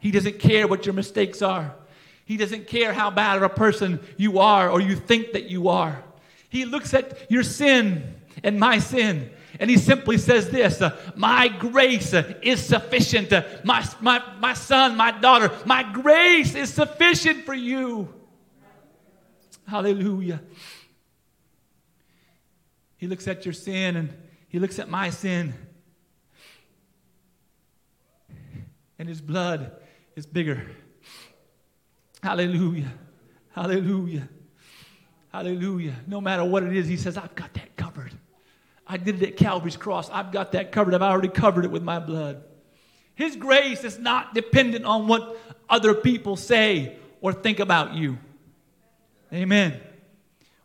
He 0.01 0.11
doesn't 0.11 0.39
care 0.39 0.69
what 0.69 0.85
your 0.85 0.95
mistakes 0.95 1.41
are, 1.41 1.75
He 2.27 2.37
doesn't 2.37 2.67
care 2.67 2.93
how 2.93 3.11
bad 3.11 3.39
of 3.39 3.43
a 3.43 3.49
person 3.49 4.01
you 4.19 4.39
are 4.39 4.69
or 4.69 4.83
you 4.83 4.97
think 4.97 5.33
that 5.33 5.49
you 5.49 5.69
are. 5.69 6.05
He 6.53 6.65
looks 6.65 6.95
at 6.95 7.29
your 7.29 7.43
sin 7.43 8.15
and 8.45 8.61
my 8.61 8.79
sin. 8.79 9.31
And 9.59 9.69
he 9.69 9.77
simply 9.77 10.19
says 10.19 10.51
this 10.51 10.81
uh, 10.81 10.97
My 11.17 11.49
grace 11.49 12.15
uh, 12.15 12.35
is 12.43 12.65
sufficient. 12.65 13.33
Uh, 13.33 13.43
my, 13.65 13.85
my, 14.01 14.23
my 14.39 14.55
son, 14.55 14.97
my 14.97 15.11
daughter, 15.11 15.51
my 15.67 15.83
grace 15.83 16.55
is 16.55 16.73
sufficient 16.73 17.45
for 17.45 17.55
you. 17.55 18.13
Hallelujah. 19.67 20.41
He 22.97 23.09
looks 23.09 23.27
at 23.27 23.45
your 23.45 23.53
sin 23.53 23.97
and 23.97 24.15
he 24.49 24.61
looks 24.61 24.79
at 24.79 24.89
my 24.89 25.11
sin. 25.11 25.55
and 29.03 29.09
his 29.09 29.21
blood 29.21 29.73
is 30.15 30.27
bigger. 30.27 30.65
Hallelujah. 32.23 32.93
Hallelujah. 33.51 34.29
Hallelujah. 35.33 35.95
No 36.07 36.21
matter 36.21 36.45
what 36.45 36.63
it 36.63 36.77
is, 36.77 36.87
he 36.87 36.99
says, 36.99 37.17
I've 37.17 37.35
got 37.35 37.55
that 37.55 37.75
covered. 37.77 38.13
I 38.87 38.99
did 38.99 39.23
it 39.23 39.29
at 39.31 39.37
Calvary's 39.39 39.77
cross. 39.77 40.11
I've 40.11 40.31
got 40.31 40.53
that 40.53 40.73
covered. 40.73 40.93
I've 40.93 41.01
already 41.01 41.29
covered 41.29 41.65
it 41.65 41.71
with 41.71 41.83
my 41.83 41.99
blood. 41.99 42.45
His 43.15 43.37
grace 43.37 43.83
is 43.83 43.99
not 43.99 44.35
dependent 44.35 44.85
on 44.85 45.09
what 45.09 45.39
other 45.71 45.95
people 45.95 46.37
say 46.37 46.97
or 47.23 47.33
think 47.33 47.61
about 47.61 47.95
you. 47.95 48.19
Amen. 49.33 49.81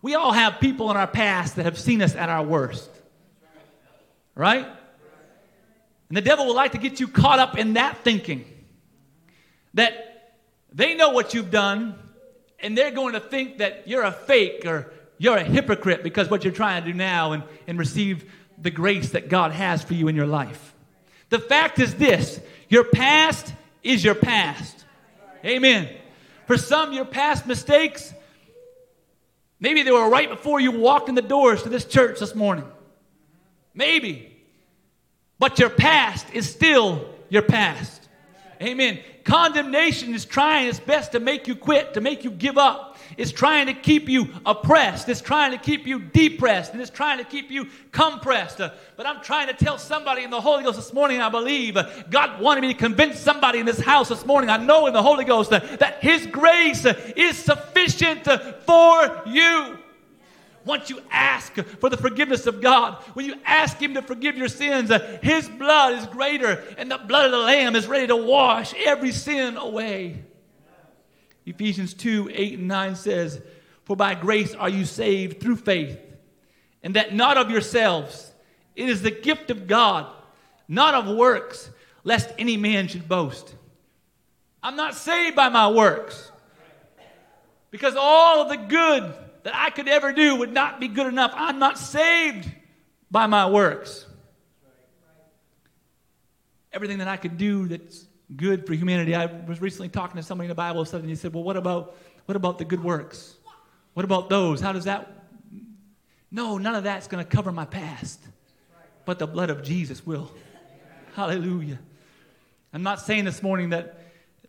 We 0.02 0.16
all 0.16 0.34
have 0.34 0.60
people 0.60 0.92
in 0.92 0.98
our 0.98 1.08
past 1.08 1.56
that 1.56 1.64
have 1.64 1.80
seen 1.80 2.02
us 2.02 2.16
at 2.16 2.28
our 2.28 2.44
worst. 2.44 2.90
Right? 4.36 4.68
And 6.10 6.18
the 6.18 6.22
devil 6.22 6.46
will 6.46 6.56
like 6.56 6.74
to 6.74 6.78
get 6.78 7.00
you 7.00 7.08
caught 7.08 7.40
up 7.40 7.58
in 7.58 7.74
that 7.74 8.04
thinking 8.04 8.46
that 9.74 10.36
they 10.74 10.96
know 10.96 11.10
what 11.10 11.34
you've 11.34 11.52
done 11.52 11.96
and 12.60 12.78
they're 12.78 12.92
going 12.92 13.14
to 13.14 13.20
think 13.20 13.60
that 13.60 13.88
you're 13.88 14.04
a 14.04 14.12
fake 14.12 14.66
or 14.66 14.92
you're 15.18 15.38
a 15.38 15.44
hypocrite 15.44 16.04
because 16.04 16.30
what 16.30 16.44
you're 16.44 16.54
trying 16.54 16.84
to 16.84 16.92
do 16.92 16.98
now 16.98 17.34
and, 17.34 17.44
and 17.68 17.80
receive 17.80 18.32
the 18.58 18.72
grace 18.72 19.12
that 19.12 19.30
God 19.30 19.52
has 19.52 19.84
for 19.84 19.94
you 19.94 20.08
in 20.08 20.16
your 20.16 20.28
life. 20.28 20.74
The 21.30 21.40
fact 21.40 21.80
is 21.80 21.96
this 21.96 22.40
your 22.70 22.84
past 22.84 23.54
is 23.84 24.04
your 24.04 24.16
past. 24.16 24.86
Amen. 25.46 25.90
For 26.46 26.58
some, 26.58 26.94
your 26.94 27.06
past 27.06 27.46
mistakes, 27.46 28.14
maybe 29.60 29.84
they 29.84 29.92
were 29.92 30.10
right 30.10 30.30
before 30.30 30.60
you 30.60 30.72
walked 30.72 31.10
in 31.10 31.16
the 31.16 31.22
doors 31.22 31.64
to 31.64 31.70
this 31.70 31.86
church 31.86 32.20
this 32.20 32.34
morning. 32.34 32.66
Maybe. 33.74 34.34
But 35.40 35.60
your 35.60 35.70
past 35.70 36.26
is 36.34 36.50
still 36.50 37.14
your 37.30 37.44
past. 37.44 38.08
Amen. 38.62 39.00
Condemnation 39.28 40.14
is 40.14 40.24
trying 40.24 40.70
its 40.70 40.80
best 40.80 41.12
to 41.12 41.20
make 41.20 41.50
you 41.50 41.56
quit, 41.56 41.94
to 41.96 42.00
make 42.00 42.24
you 42.24 42.32
give 42.32 42.58
up. 42.58 42.98
It's 43.18 43.34
trying 43.34 43.66
to 43.66 43.74
keep 43.74 44.08
you 44.08 44.30
oppressed. 44.46 45.10
It's 45.10 45.20
trying 45.20 45.52
to 45.52 45.58
keep 45.58 45.86
you 45.86 46.00
depressed. 46.00 46.72
And 46.72 46.82
it's 46.82 46.90
trying 46.90 47.18
to 47.18 47.26
keep 47.26 47.52
you 47.52 47.68
compressed. 47.92 48.60
But 48.60 49.06
I'm 49.06 49.22
trying 49.22 49.48
to 49.48 49.54
tell 49.54 49.78
somebody 49.78 50.24
in 50.24 50.30
the 50.30 50.40
Holy 50.40 50.64
Ghost 50.64 50.78
this 50.78 50.94
morning, 50.94 51.20
I 51.20 51.28
believe 51.28 51.78
God 52.10 52.40
wanted 52.40 52.62
me 52.62 52.72
to 52.72 52.80
convince 52.80 53.20
somebody 53.20 53.60
in 53.60 53.66
this 53.66 53.82
house 53.82 54.08
this 54.08 54.26
morning. 54.26 54.50
I 54.50 54.58
know 54.58 54.88
in 54.88 54.94
the 54.94 55.04
Holy 55.04 55.26
Ghost 55.26 55.50
that 55.50 55.98
His 56.00 56.26
grace 56.28 56.86
is 56.86 57.38
sufficient 57.38 58.24
for 58.66 59.24
you. 59.26 59.78
Once 60.68 60.90
you 60.90 61.02
ask 61.10 61.56
for 61.56 61.90
the 61.90 61.96
forgiveness 61.96 62.46
of 62.46 62.62
God, 62.62 62.96
when 63.14 63.26
you 63.26 63.36
ask 63.46 63.78
Him 63.78 63.94
to 63.94 64.02
forgive 64.02 64.38
your 64.38 64.50
sins, 64.50 64.92
uh, 64.92 65.18
His 65.24 65.48
blood 65.48 65.94
is 65.94 66.06
greater, 66.08 66.62
and 66.78 66.92
the 66.92 66.98
blood 66.98 67.26
of 67.26 67.32
the 67.32 67.38
Lamb 67.38 67.76
is 67.76 67.88
ready 67.88 68.08
to 68.08 68.18
wash 68.18 68.74
every 68.86 69.14
sin 69.14 69.56
away. 69.56 70.24
Ephesians 71.46 71.94
2 71.94 72.30
8 72.34 72.60
and 72.60 72.68
9 72.68 72.96
says, 72.98 73.42
For 73.86 73.96
by 73.96 74.14
grace 74.14 74.54
are 74.54 74.68
you 74.68 74.84
saved 74.84 75.40
through 75.40 75.56
faith, 75.56 75.98
and 76.84 76.98
that 76.98 77.16
not 77.16 77.38
of 77.38 77.50
yourselves. 77.50 78.32
It 78.76 78.90
is 78.90 79.02
the 79.02 79.10
gift 79.10 79.50
of 79.50 79.68
God, 79.68 80.14
not 80.68 80.94
of 80.94 81.16
works, 81.16 81.72
lest 82.04 82.32
any 82.38 82.58
man 82.58 82.90
should 82.90 83.08
boast. 83.08 83.56
I'm 84.62 84.76
not 84.76 84.96
saved 84.96 85.36
by 85.36 85.48
my 85.48 85.72
works, 85.72 86.30
because 87.72 87.96
all 87.98 88.42
of 88.42 88.50
the 88.50 88.58
good 88.58 89.16
that 89.48 89.56
I 89.56 89.70
could 89.70 89.88
ever 89.88 90.12
do 90.12 90.36
would 90.36 90.52
not 90.52 90.82
be 90.82 90.90
good 90.90 91.08
enough. 91.08 91.32
I'm 91.34 91.58
not 91.58 91.78
saved 91.78 92.52
by 93.10 93.28
my 93.28 93.50
works. 93.50 94.06
Everything 96.74 96.98
that 96.98 97.08
I 97.08 97.16
could 97.16 97.38
do 97.38 97.66
that's 97.70 98.08
good 98.36 98.68
for 98.68 98.74
humanity. 98.74 99.16
I 99.16 99.28
was 99.28 99.62
recently 99.62 99.88
talking 99.88 100.18
to 100.18 100.22
somebody 100.22 100.48
in 100.48 100.50
the 100.50 100.56
Bible 100.56 100.84
study, 100.84 101.04
and 101.04 101.10
he 101.10 101.16
said, 101.16 101.34
Well, 101.34 101.46
what 101.46 101.56
about, 101.56 101.96
what 102.26 102.36
about 102.36 102.58
the 102.58 102.66
good 102.66 102.84
works? 102.84 103.38
What 103.94 104.04
about 104.04 104.28
those? 104.28 104.60
How 104.60 104.74
does 104.74 104.84
that? 104.84 105.10
No, 106.30 106.58
none 106.58 106.76
of 106.76 106.84
that's 106.84 107.08
going 107.08 107.24
to 107.24 107.30
cover 107.30 107.54
my 107.54 107.64
past, 107.64 108.20
but 109.06 109.18
the 109.18 109.28
blood 109.28 109.50
of 109.50 109.64
Jesus 109.64 110.06
will. 110.06 110.30
Hallelujah. 111.16 111.80
I'm 112.74 112.84
not 112.84 113.00
saying 113.00 113.24
this 113.24 113.42
morning 113.42 113.70
that, 113.70 113.98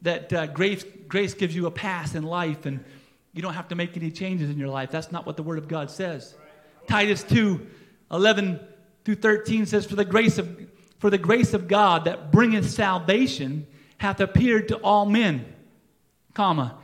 that 0.02 0.32
uh, 0.32 0.46
grace, 0.48 0.84
grace 1.06 1.34
gives 1.34 1.54
you 1.54 1.66
a 1.66 1.70
pass 1.70 2.16
in 2.16 2.24
life 2.24 2.66
and 2.66 2.84
you 3.32 3.42
don't 3.42 3.54
have 3.54 3.68
to 3.68 3.74
make 3.74 3.96
any 3.96 4.10
changes 4.10 4.50
in 4.50 4.58
your 4.58 4.68
life. 4.68 4.90
That's 4.90 5.12
not 5.12 5.26
what 5.26 5.36
the 5.36 5.42
Word 5.42 5.58
of 5.58 5.68
God 5.68 5.90
says. 5.90 6.34
Titus 6.86 7.22
2 7.24 7.66
11 8.10 8.58
through 9.04 9.16
13 9.16 9.66
says, 9.66 9.86
For 9.86 9.96
the 9.96 10.04
grace 10.04 10.38
of, 10.38 10.66
for 10.98 11.10
the 11.10 11.18
grace 11.18 11.54
of 11.54 11.68
God 11.68 12.04
that 12.06 12.32
bringeth 12.32 12.68
salvation 12.70 13.66
hath 13.98 14.20
appeared 14.20 14.68
to 14.68 14.76
all 14.78 15.04
men, 15.04 15.44
comma, 16.34 16.78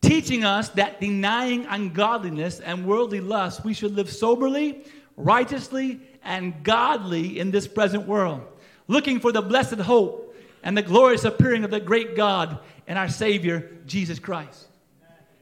teaching 0.00 0.44
us 0.44 0.68
that 0.70 1.00
denying 1.00 1.66
ungodliness 1.66 2.60
and 2.60 2.86
worldly 2.86 3.20
lust, 3.20 3.64
we 3.64 3.74
should 3.74 3.94
live 3.94 4.10
soberly, 4.10 4.84
righteously, 5.16 6.00
and 6.22 6.62
godly 6.62 7.38
in 7.38 7.50
this 7.50 7.66
present 7.66 8.06
world, 8.06 8.42
looking 8.86 9.18
for 9.18 9.32
the 9.32 9.42
blessed 9.42 9.78
hope 9.80 10.36
and 10.62 10.76
the 10.76 10.82
glorious 10.82 11.24
appearing 11.24 11.64
of 11.64 11.70
the 11.70 11.80
great 11.80 12.14
God 12.16 12.60
and 12.86 12.98
our 12.98 13.08
Savior, 13.08 13.70
Jesus 13.86 14.18
Christ. 14.18 14.68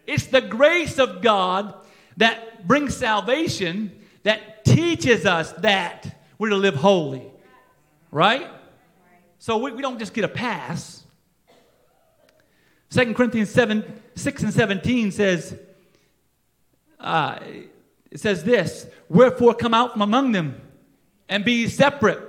It's 0.06 0.26
the 0.26 0.40
grace 0.40 0.98
of 0.98 1.22
God 1.22 1.74
that 2.16 2.66
brings 2.66 2.96
salvation 2.96 3.92
that 4.22 4.64
teaches 4.64 5.26
us 5.26 5.52
that 5.52 6.20
we're 6.38 6.50
to 6.50 6.56
live 6.56 6.74
holy. 6.74 7.22
Right? 8.10 8.48
So 9.38 9.58
we, 9.58 9.72
we 9.72 9.82
don't 9.82 9.98
just 9.98 10.14
get 10.14 10.24
a 10.24 10.28
pass. 10.28 11.04
2 12.90 13.14
Corinthians 13.14 13.50
7, 13.50 13.84
6 14.14 14.42
and 14.42 14.54
17 14.54 15.12
says, 15.12 15.58
uh, 16.98 17.38
it 18.10 18.20
says 18.20 18.44
this, 18.44 18.86
Wherefore 19.08 19.54
come 19.54 19.74
out 19.74 19.92
from 19.92 20.02
among 20.02 20.32
them, 20.32 20.60
and 21.28 21.44
be 21.44 21.68
separate, 21.68 22.20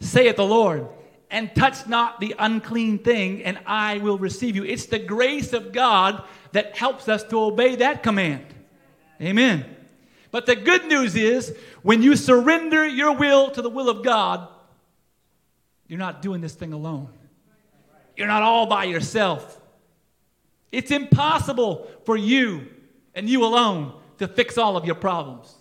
saith 0.00 0.36
the 0.36 0.44
Lord, 0.44 0.88
and 1.30 1.54
touch 1.54 1.86
not 1.86 2.20
the 2.20 2.34
unclean 2.38 2.98
thing, 2.98 3.42
and 3.42 3.58
I 3.66 3.98
will 3.98 4.18
receive 4.18 4.56
you. 4.56 4.64
It's 4.64 4.86
the 4.86 4.98
grace 4.98 5.52
of 5.52 5.72
God 5.72 6.24
that 6.54 6.76
helps 6.76 7.08
us 7.08 7.24
to 7.24 7.40
obey 7.40 7.74
that 7.76 8.04
command. 8.04 8.46
Amen. 9.20 9.64
But 10.30 10.46
the 10.46 10.54
good 10.54 10.86
news 10.86 11.16
is, 11.16 11.56
when 11.82 12.00
you 12.00 12.14
surrender 12.14 12.86
your 12.86 13.12
will 13.16 13.50
to 13.50 13.60
the 13.60 13.68
will 13.68 13.88
of 13.88 14.04
God, 14.04 14.48
you're 15.88 15.98
not 15.98 16.22
doing 16.22 16.40
this 16.40 16.54
thing 16.54 16.72
alone. 16.72 17.08
You're 18.16 18.28
not 18.28 18.42
all 18.42 18.66
by 18.66 18.84
yourself. 18.84 19.60
It's 20.70 20.92
impossible 20.92 21.88
for 22.04 22.16
you 22.16 22.68
and 23.16 23.28
you 23.28 23.44
alone 23.44 23.92
to 24.18 24.28
fix 24.28 24.56
all 24.56 24.76
of 24.76 24.84
your 24.84 24.94
problems. 24.94 25.52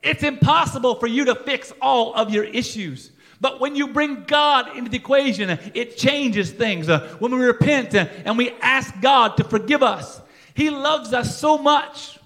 It's 0.00 0.22
impossible 0.22 0.94
for 0.94 1.08
you 1.08 1.24
to 1.24 1.34
fix 1.34 1.72
all 1.82 2.14
of 2.14 2.30
your 2.30 2.44
issues. 2.44 3.10
But 3.40 3.60
when 3.60 3.74
you 3.74 3.88
bring 3.88 4.24
God 4.24 4.76
into 4.76 4.90
the 4.90 4.96
equation, 4.96 5.50
it 5.74 5.96
changes 5.96 6.52
things. 6.52 6.88
Uh, 6.88 7.16
when 7.18 7.36
we 7.36 7.44
repent 7.44 7.96
uh, 7.96 8.06
and 8.24 8.38
we 8.38 8.50
ask 8.62 8.94
God 9.00 9.36
to 9.38 9.44
forgive 9.44 9.82
us, 9.82 10.20
He 10.56 10.70
loves 10.70 11.12
us 11.12 11.38
so 11.38 11.58
much 11.58 12.18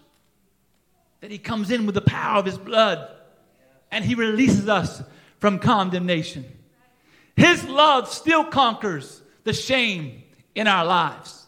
that 1.20 1.32
He 1.32 1.38
comes 1.38 1.72
in 1.72 1.84
with 1.84 1.96
the 1.96 2.00
power 2.00 2.38
of 2.38 2.46
His 2.46 2.56
blood 2.56 3.10
and 3.90 4.04
He 4.04 4.14
releases 4.14 4.68
us 4.68 5.02
from 5.40 5.58
condemnation. 5.58 6.44
His 7.34 7.64
love 7.64 8.08
still 8.08 8.44
conquers 8.44 9.20
the 9.42 9.52
shame 9.52 10.22
in 10.54 10.68
our 10.68 10.84
lives. 10.84 11.44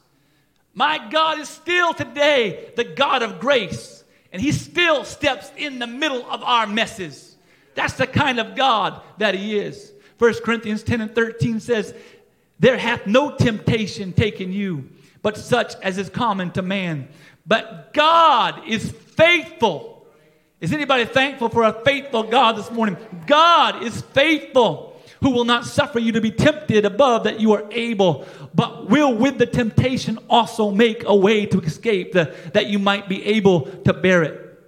My 0.74 0.98
God 1.08 1.38
is 1.38 1.48
still 1.48 1.94
today 1.94 2.72
the 2.74 2.84
God 2.84 3.22
of 3.22 3.38
grace, 3.38 4.02
and 4.32 4.42
He 4.42 4.50
still 4.50 5.04
steps 5.04 5.52
in 5.56 5.78
the 5.78 5.86
middle 5.86 6.28
of 6.28 6.42
our 6.42 6.66
messes. 6.66 7.36
That's 7.76 7.94
the 7.94 8.08
kind 8.08 8.40
of 8.40 8.56
God 8.56 9.00
that 9.18 9.36
He 9.36 9.56
is. 9.56 9.92
1 10.18 10.34
Corinthians 10.44 10.82
10 10.82 11.00
and 11.00 11.14
13 11.14 11.60
says, 11.60 11.94
There 12.58 12.76
hath 12.76 13.06
no 13.06 13.36
temptation 13.36 14.12
taken 14.12 14.52
you, 14.52 14.88
but 15.22 15.36
such 15.36 15.74
as 15.82 15.98
is 15.98 16.10
common 16.10 16.50
to 16.52 16.62
man. 16.62 17.08
But 17.46 17.92
God 17.92 18.68
is 18.68 18.90
faithful. 18.90 20.06
Is 20.60 20.72
anybody 20.72 21.04
thankful 21.04 21.48
for 21.48 21.64
a 21.64 21.72
faithful 21.72 22.24
God 22.24 22.56
this 22.56 22.70
morning? 22.70 22.96
God 23.26 23.82
is 23.82 24.00
faithful 24.00 24.92
who 25.22 25.30
will 25.30 25.44
not 25.44 25.64
suffer 25.64 25.98
you 25.98 26.12
to 26.12 26.20
be 26.20 26.30
tempted 26.30 26.84
above 26.84 27.24
that 27.24 27.40
you 27.40 27.52
are 27.52 27.64
able, 27.70 28.26
but 28.54 28.88
will 28.88 29.14
with 29.14 29.38
the 29.38 29.46
temptation 29.46 30.18
also 30.28 30.70
make 30.70 31.04
a 31.04 31.14
way 31.14 31.46
to 31.46 31.60
escape 31.60 32.12
the, 32.12 32.34
that 32.52 32.66
you 32.66 32.78
might 32.78 33.08
be 33.08 33.24
able 33.24 33.62
to 33.62 33.92
bear 33.92 34.24
it. 34.24 34.58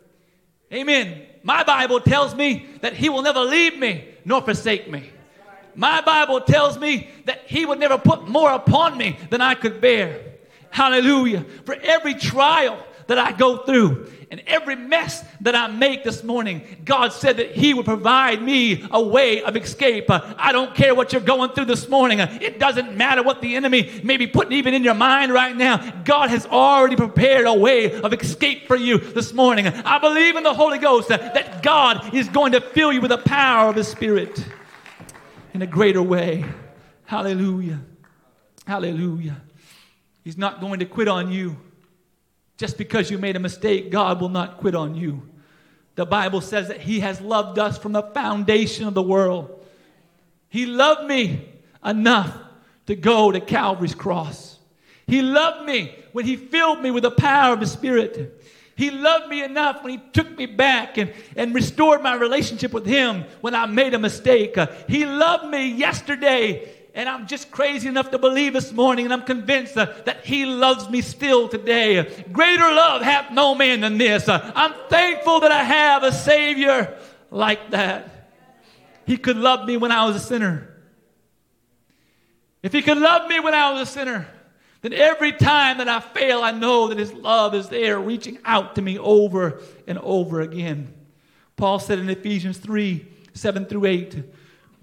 Amen. 0.73 1.23
My 1.43 1.65
Bible 1.65 2.01
tells 2.01 2.35
me 2.35 2.67
that 2.81 2.95
He 2.95 3.09
will 3.09 3.23
never 3.23 3.41
leave 3.41 3.79
me 3.79 4.05
nor 4.25 4.43
forsake 4.43 4.91
me. 4.91 5.11
My 5.75 6.01
Bible 6.01 6.41
tells 6.41 6.79
me 6.79 7.09
that 7.25 7.43
He 7.47 7.67
would 7.67 7.81
never 7.81 7.99
put 7.99 8.29
more 8.29 8.53
upon 8.53 8.97
me 8.97 9.19
than 9.31 9.41
I 9.41 9.55
could 9.55 9.81
bear. 9.81 10.34
Hallelujah. 10.75 11.47
For 11.67 11.77
every 11.81 12.15
trial 12.15 12.85
that 13.07 13.17
I 13.17 13.31
go 13.31 13.59
through 13.59 14.11
and 14.29 14.43
every 14.45 14.75
mess 14.75 15.23
that 15.43 15.55
I 15.55 15.69
make 15.69 16.03
this 16.03 16.25
morning, 16.25 16.63
God 16.85 17.13
said 17.13 17.37
that 17.37 17.53
He 17.53 17.73
would 17.73 17.85
provide 17.85 18.43
me 18.43 18.85
a 18.91 19.01
way 19.01 19.41
of 19.45 19.55
escape. 19.57 20.07
I 20.09 20.51
don't 20.51 20.75
care 20.75 20.93
what 20.93 21.13
you're 21.13 21.23
going 21.23 21.51
through 21.53 21.67
this 21.67 21.89
morning. 21.89 22.19
It 22.19 22.59
doesn't 22.59 22.97
matter 22.97 23.23
what 23.23 23.41
the 23.41 23.55
enemy 23.55 24.01
may 24.03 24.17
be 24.17 24.27
putting 24.27 24.51
even 24.55 24.75
in 24.75 24.83
your 24.83 24.95
mind 24.95 25.33
right 25.33 25.57
now. 25.57 25.77
God 26.05 26.31
has 26.31 26.45
already 26.45 26.97
prepared 26.97 27.47
a 27.47 27.55
way 27.55 28.01
of 28.01 28.13
escape 28.13 28.67
for 28.67 28.75
you 28.75 28.99
this 28.99 29.33
morning. 29.33 29.69
I 29.69 30.01
believe 30.01 30.35
in 30.35 30.43
the 30.43 30.55
Holy 30.55 30.79
Ghost 30.79 31.07
that 31.07 31.63
God 31.63 32.13
is 32.13 32.29
going 32.29 32.51
to 32.51 32.61
fill 32.61 32.93
you 32.93 33.01
with 33.01 33.11
the 33.11 33.19
power 33.19 33.69
of 33.69 33.77
His 33.77 33.87
Spirit 33.87 34.45
in 35.53 35.63
a 35.63 35.69
greater 35.69 36.03
way. 36.03 36.45
Hallelujah. 37.05 37.79
Hallelujah. 38.67 39.41
He's 40.25 40.39
not 40.39 40.61
going 40.61 40.81
to 40.81 40.87
quit 40.87 41.07
on 41.07 41.31
you. 41.31 41.57
Just 42.57 42.79
because 42.79 43.11
you 43.11 43.19
made 43.19 43.37
a 43.37 43.41
mistake, 43.41 43.91
God 43.91 44.21
will 44.21 44.31
not 44.31 44.57
quit 44.59 44.75
on 44.75 44.95
you. 44.95 45.23
The 45.97 46.07
Bible 46.07 46.41
says 46.41 46.69
that 46.69 46.81
He 46.81 47.01
has 47.01 47.21
loved 47.21 47.59
us 47.59 47.79
from 47.79 47.93
the 47.93 48.03
foundation 48.03 48.89
of 48.89 48.95
the 48.95 49.03
world. 49.03 49.65
He 50.49 50.67
loved 50.67 51.07
me 51.07 51.47
enough 51.85 52.37
to 52.87 52.97
go 52.97 53.31
to 53.31 53.41
Calvary's 53.41 53.95
cross. 53.95 54.59
He 55.07 55.21
loved 55.21 55.67
me 55.67 55.95
when 56.13 56.25
He 56.25 56.37
filled 56.37 56.81
me 56.81 56.91
with 56.91 57.03
the 57.03 57.11
power 57.11 57.53
of 57.53 57.61
His 57.61 57.73
Spirit. 57.73 58.43
He 58.77 58.91
loved 58.91 59.29
me 59.29 59.43
enough 59.45 59.85
when 59.85 59.93
He 59.93 60.03
took 60.13 60.37
me 60.37 60.47
back 60.47 60.97
and, 60.97 61.13
and 61.37 61.55
restored 61.55 62.03
my 62.03 62.15
relationship 62.15 62.73
with 62.73 62.87
Him 62.87 63.25
when 63.41 63.55
I 63.55 63.67
made 63.67 63.95
a 63.95 63.99
mistake. 63.99 64.57
Uh, 64.57 64.69
he 64.89 65.05
loved 65.07 65.49
me 65.49 65.69
yesterday 65.69 66.74
and 66.95 67.09
I'm 67.09 67.27
just 67.27 67.51
crazy 67.51 67.89
enough 67.89 68.13
to 68.13 68.19
believe 68.19 68.53
this 68.53 68.73
morning, 68.73 69.05
and 69.05 69.13
I'm 69.13 69.23
convinced 69.23 69.77
uh, 69.77 69.93
that 70.05 70.25
He 70.25 70.47
loves 70.47 70.89
me 70.89 71.01
still 71.01 71.49
today. 71.49 72.25
Greater 72.31 72.73
love 72.73 73.03
hath 73.03 73.33
no 73.33 73.55
man 73.57 73.81
than 73.81 73.99
this. 73.99 74.29
Uh, 74.29 74.53
I'm 74.55 74.73
thankful 74.89 75.41
that 75.41 75.51
I 75.51 75.65
have 75.65 76.05
a 76.05 76.13
Savior 76.13 76.97
like 77.31 77.73
that. 77.73 78.31
He 79.07 79.17
could 79.17 79.37
love 79.37 79.67
me 79.67 79.77
when 79.77 79.91
I 79.91 80.07
was 80.07 80.15
a 80.17 80.21
sinner. 80.21 80.71
If 82.63 82.73
He 82.73 82.81
could 82.81 82.99
love 82.99 83.29
me 83.29 83.41
when 83.41 83.55
I 83.55 83.73
was 83.73 83.89
a 83.89 83.93
sinner, 83.93 84.29
then 84.83 84.93
every 84.93 85.33
time 85.33 85.79
that 85.79 85.89
I 85.89 85.99
fail, 85.99 86.43
I 86.43 86.53
know 86.53 86.89
that 86.89 86.99
His 86.99 87.13
love 87.13 87.57
is 87.57 87.69
there, 87.69 87.99
reaching 87.99 88.39
out 88.45 88.77
to 88.77 88.83
me 88.83 88.99
over 89.01 89.61
and 89.89 89.99
over 89.99 90.43
again. 90.43 90.95
Paul 91.57 91.81
said 91.81 91.99
in 91.99 92.09
Ephesians 92.09 92.59
3 92.59 93.09
7 93.33 93.65
through 93.67 93.87
8, 93.87 94.25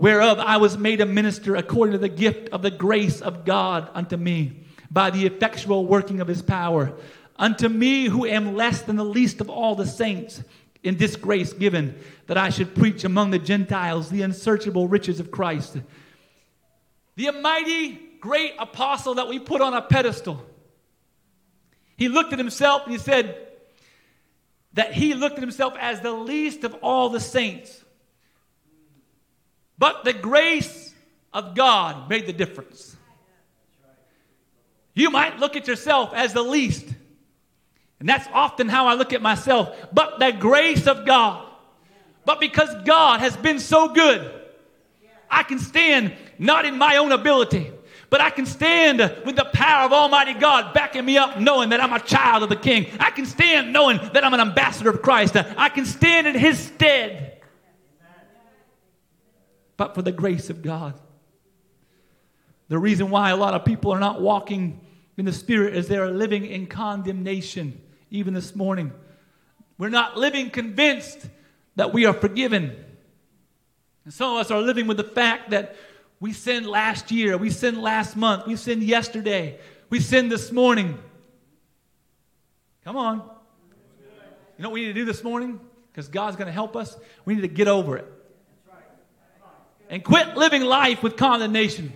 whereof 0.02 0.40
I 0.40 0.58
was 0.58 0.80
made 0.80 1.00
a 1.00 1.06
minister 1.06 1.56
according 1.56 1.94
to 1.94 2.00
the 2.00 2.10
gift 2.10 2.50
of 2.50 2.64
the 2.64 2.72
grace 2.72 3.22
of 3.22 3.46
God 3.46 3.88
unto 3.94 4.18
me, 4.18 4.66
by 4.90 5.12
the 5.12 5.28
effectual 5.28 5.86
working 5.86 6.20
of 6.20 6.28
his 6.28 6.42
power. 6.42 6.92
Unto 7.38 7.70
me, 7.70 8.06
who 8.06 8.26
am 8.26 8.56
less 8.56 8.82
than 8.82 8.96
the 8.96 9.06
least 9.06 9.42
of 9.42 9.50
all 9.50 9.76
the 9.76 9.86
saints, 9.86 10.44
in 10.84 10.98
this 10.98 11.16
grace 11.16 11.54
given, 11.54 11.96
that 12.26 12.38
I 12.38 12.50
should 12.50 12.74
preach 12.74 13.04
among 13.04 13.30
the 13.30 13.38
Gentiles 13.38 14.10
the 14.10 14.24
unsearchable 14.24 14.88
riches 14.88 15.20
of 15.20 15.30
Christ. 15.30 15.78
The 17.16 17.32
mighty, 17.32 18.00
great 18.20 18.54
apostle 18.58 19.16
that 19.16 19.28
we 19.28 19.38
put 19.38 19.62
on 19.62 19.76
a 19.76 19.84
pedestal. 19.84 20.44
He 21.96 22.10
looked 22.10 22.34
at 22.34 22.40
himself 22.40 22.84
and 22.86 22.92
he 22.92 22.98
said 22.98 23.38
that 24.74 24.94
he 24.94 25.14
looked 25.14 25.36
at 25.36 25.42
himself 25.42 25.76
as 25.80 26.02
the 26.02 26.12
least 26.12 26.64
of 26.64 26.74
all 26.82 27.10
the 27.10 27.20
saints. 27.20 27.81
But 29.82 30.04
the 30.04 30.14
grace 30.14 30.94
of 31.34 31.56
God 31.56 32.08
made 32.08 32.28
the 32.28 32.34
difference. 32.34 32.96
You 34.94 35.10
might 35.10 35.40
look 35.40 35.56
at 35.56 35.68
yourself 35.68 36.14
as 36.14 36.34
the 36.34 36.44
least. 36.44 36.86
And 38.00 38.08
that's 38.08 38.28
often 38.32 38.70
how 38.70 38.86
I 38.86 38.94
look 38.94 39.12
at 39.12 39.24
myself. 39.24 39.76
But 39.92 40.20
the 40.20 40.34
grace 40.34 40.86
of 40.86 41.04
God. 41.08 41.48
But 42.26 42.40
because 42.40 42.70
God 42.86 43.22
has 43.22 43.36
been 43.36 43.58
so 43.58 43.88
good, 43.88 44.32
I 45.32 45.42
can 45.42 45.58
stand 45.58 46.14
not 46.38 46.66
in 46.66 46.78
my 46.78 46.98
own 46.98 47.12
ability, 47.12 47.72
but 48.12 48.22
I 48.22 48.30
can 48.30 48.46
stand 48.46 49.00
with 49.26 49.36
the 49.36 49.46
power 49.46 49.86
of 49.86 49.94
Almighty 49.94 50.36
God 50.36 50.76
backing 50.76 51.06
me 51.06 51.18
up, 51.18 51.40
knowing 51.40 51.70
that 51.70 51.82
I'm 51.82 51.94
a 51.94 52.00
child 52.00 52.44
of 52.44 52.50
the 52.50 52.56
King. 52.56 52.86
I 53.00 53.10
can 53.10 53.26
stand 53.26 53.74
knowing 53.74 53.98
that 54.14 54.24
I'm 54.24 54.36
an 54.36 54.42
ambassador 54.42 54.92
of 54.92 55.02
Christ. 55.02 55.36
I 55.36 55.70
can 55.70 55.88
stand 55.88 56.28
in 56.28 56.36
His 56.36 56.60
stead 56.60 57.31
but 59.78 59.96
for 59.96 60.02
the 60.02 60.12
grace 60.12 60.50
of 60.50 60.62
God. 60.62 60.94
The 62.68 62.78
reason 62.78 63.10
why 63.10 63.32
a 63.32 63.36
lot 63.36 63.54
of 63.54 63.66
people 63.66 63.92
are 63.92 64.00
not 64.00 64.22
walking 64.22 64.80
in 65.18 65.26
the 65.26 65.34
Spirit 65.34 65.76
is 65.76 65.88
they 65.88 65.98
are 65.98 66.10
living 66.10 66.46
in 66.46 66.68
condemnation, 66.68 67.82
even 68.10 68.34
this 68.34 68.56
morning. 68.56 68.94
We're 69.78 69.90
not 69.90 70.18
living 70.18 70.50
convinced 70.50 71.28
that 71.76 71.92
we 71.94 72.06
are 72.06 72.14
forgiven. 72.14 72.76
And 74.06 74.14
some 74.14 74.34
of 74.34 74.38
us 74.38 74.52
are 74.52 74.62
living 74.62 74.88
with 74.88 74.98
the 74.98 75.04
fact 75.04 75.50
that 75.50 75.76
we 76.20 76.32
sinned 76.32 76.66
last 76.66 77.12
year, 77.12 77.36
we 77.38 77.50
sinned 77.50 77.82
last 77.82 78.16
month, 78.16 78.48
we 78.48 78.56
sinned 78.56 78.84
yesterday, 78.84 79.60
we 79.90 80.00
sinned 80.00 80.32
this 80.32 80.52
morning. 80.52 80.98
Come 82.86 82.96
on. 82.96 83.18
You 84.58 84.64
know 84.64 84.70
what 84.70 84.76
we 84.76 84.82
need 84.82 84.88
to 84.88 84.94
do 84.94 85.06
this 85.06 85.24
morning? 85.24 85.60
Because 85.92 86.08
God's 86.08 86.38
going 86.38 86.48
to 86.48 86.54
help 86.54 86.76
us. 86.76 86.96
We 87.26 87.36
need 87.36 87.42
to 87.42 87.48
get 87.48 87.68
over 87.68 87.98
it 87.98 88.21
and 89.92 90.04
quit 90.04 90.36
living 90.36 90.64
life 90.64 91.04
with 91.04 91.18
condemnation. 91.18 91.92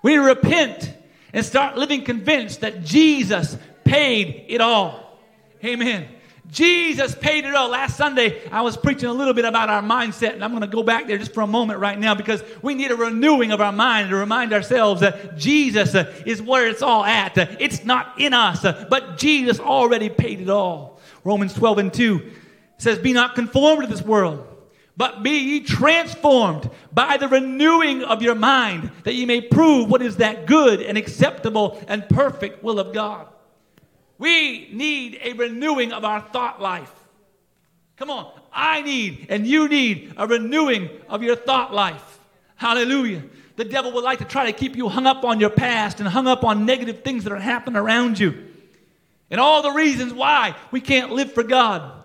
We 0.00 0.16
repent 0.16 0.94
and 1.32 1.44
start 1.44 1.76
living 1.76 2.04
convinced 2.04 2.60
that 2.60 2.84
Jesus 2.84 3.58
paid 3.84 4.46
it 4.48 4.60
all. 4.60 5.18
Amen. 5.62 6.06
Jesus 6.48 7.16
paid 7.16 7.44
it 7.44 7.52
all. 7.52 7.68
Last 7.68 7.96
Sunday, 7.96 8.40
I 8.52 8.62
was 8.62 8.76
preaching 8.76 9.08
a 9.08 9.12
little 9.12 9.34
bit 9.34 9.44
about 9.44 9.68
our 9.68 9.82
mindset, 9.82 10.34
and 10.34 10.44
I'm 10.44 10.52
going 10.52 10.60
to 10.60 10.68
go 10.68 10.84
back 10.84 11.08
there 11.08 11.18
just 11.18 11.34
for 11.34 11.40
a 11.40 11.46
moment 11.46 11.80
right 11.80 11.98
now 11.98 12.14
because 12.14 12.44
we 12.62 12.74
need 12.74 12.92
a 12.92 12.96
renewing 12.96 13.50
of 13.50 13.60
our 13.60 13.72
mind 13.72 14.10
to 14.10 14.16
remind 14.16 14.52
ourselves 14.52 15.00
that 15.00 15.36
Jesus 15.36 15.96
is 16.24 16.40
where 16.40 16.68
it's 16.68 16.82
all 16.82 17.04
at. 17.04 17.36
It's 17.60 17.84
not 17.84 18.20
in 18.20 18.32
us, 18.32 18.62
but 18.62 19.18
Jesus 19.18 19.58
already 19.58 20.08
paid 20.08 20.40
it 20.40 20.48
all. 20.48 21.00
Romans 21.24 21.52
12 21.54 21.78
and 21.78 21.92
2 21.92 22.30
says, 22.78 23.00
Be 23.00 23.12
not 23.12 23.34
conformed 23.34 23.82
to 23.82 23.88
this 23.88 24.02
world 24.02 24.46
but 24.96 25.22
be 25.22 25.38
ye 25.38 25.60
transformed 25.60 26.70
by 26.92 27.16
the 27.16 27.28
renewing 27.28 28.02
of 28.02 28.22
your 28.22 28.34
mind, 28.34 28.90
that 29.04 29.14
ye 29.14 29.26
may 29.26 29.40
prove 29.40 29.90
what 29.90 30.02
is 30.02 30.16
that 30.16 30.46
good 30.46 30.80
and 30.80 30.96
acceptable 30.96 31.82
and 31.86 32.08
perfect 32.08 32.62
will 32.62 32.78
of 32.78 32.94
God. 32.94 33.28
We 34.18 34.70
need 34.72 35.18
a 35.22 35.34
renewing 35.34 35.92
of 35.92 36.04
our 36.04 36.20
thought 36.20 36.60
life. 36.60 36.92
Come 37.96 38.10
on, 38.10 38.30
I 38.52 38.82
need 38.82 39.26
and 39.28 39.46
you 39.46 39.68
need 39.68 40.14
a 40.16 40.26
renewing 40.26 40.88
of 41.08 41.22
your 41.22 41.36
thought 41.36 41.74
life. 41.74 42.18
Hallelujah. 42.56 43.22
The 43.56 43.64
devil 43.64 43.92
would 43.92 44.04
like 44.04 44.18
to 44.18 44.24
try 44.24 44.46
to 44.46 44.52
keep 44.52 44.76
you 44.76 44.88
hung 44.88 45.06
up 45.06 45.24
on 45.24 45.40
your 45.40 45.50
past 45.50 46.00
and 46.00 46.08
hung 46.08 46.26
up 46.26 46.44
on 46.44 46.66
negative 46.66 47.02
things 47.02 47.24
that 47.24 47.32
are 47.32 47.38
happening 47.38 47.76
around 47.76 48.18
you. 48.18 48.46
And 49.30 49.40
all 49.40 49.62
the 49.62 49.72
reasons 49.72 50.12
why 50.12 50.54
we 50.70 50.80
can't 50.80 51.12
live 51.12 51.32
for 51.32 51.42
God. 51.42 51.95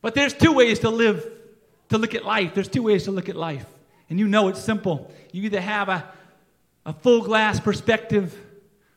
But 0.00 0.14
there's 0.14 0.34
two 0.34 0.52
ways 0.52 0.80
to 0.80 0.90
live, 0.90 1.28
to 1.88 1.98
look 1.98 2.14
at 2.14 2.24
life. 2.24 2.54
There's 2.54 2.68
two 2.68 2.82
ways 2.82 3.04
to 3.04 3.10
look 3.10 3.28
at 3.28 3.36
life. 3.36 3.66
And 4.10 4.18
you 4.18 4.28
know 4.28 4.48
it's 4.48 4.60
simple. 4.60 5.12
You 5.32 5.42
either 5.44 5.60
have 5.60 5.88
a, 5.88 6.08
a 6.86 6.92
full 6.92 7.22
glass 7.22 7.60
perspective, 7.60 8.34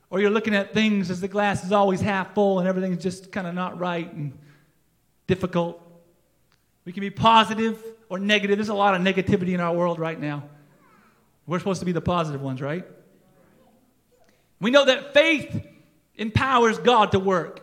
or 0.09 0.19
you're 0.19 0.29
looking 0.29 0.55
at 0.55 0.73
things 0.73 1.09
as 1.09 1.21
the 1.21 1.27
glass 1.27 1.63
is 1.63 1.71
always 1.71 2.01
half 2.01 2.33
full 2.33 2.59
and 2.59 2.67
everything's 2.67 3.01
just 3.01 3.31
kind 3.31 3.47
of 3.47 3.53
not 3.55 3.79
right 3.79 4.11
and 4.13 4.37
difficult. 5.27 5.81
We 6.85 6.91
can 6.91 7.01
be 7.01 7.09
positive 7.09 7.81
or 8.09 8.19
negative. 8.19 8.57
There's 8.57 8.69
a 8.69 8.73
lot 8.73 8.95
of 8.95 9.01
negativity 9.01 9.53
in 9.53 9.59
our 9.59 9.73
world 9.73 9.99
right 9.99 10.19
now. 10.19 10.43
We're 11.47 11.59
supposed 11.59 11.79
to 11.79 11.85
be 11.85 11.91
the 11.91 12.01
positive 12.01 12.41
ones, 12.41 12.61
right? 12.61 12.85
We 14.59 14.71
know 14.71 14.85
that 14.85 15.13
faith 15.13 15.65
empowers 16.15 16.77
God 16.77 17.13
to 17.13 17.19
work, 17.19 17.61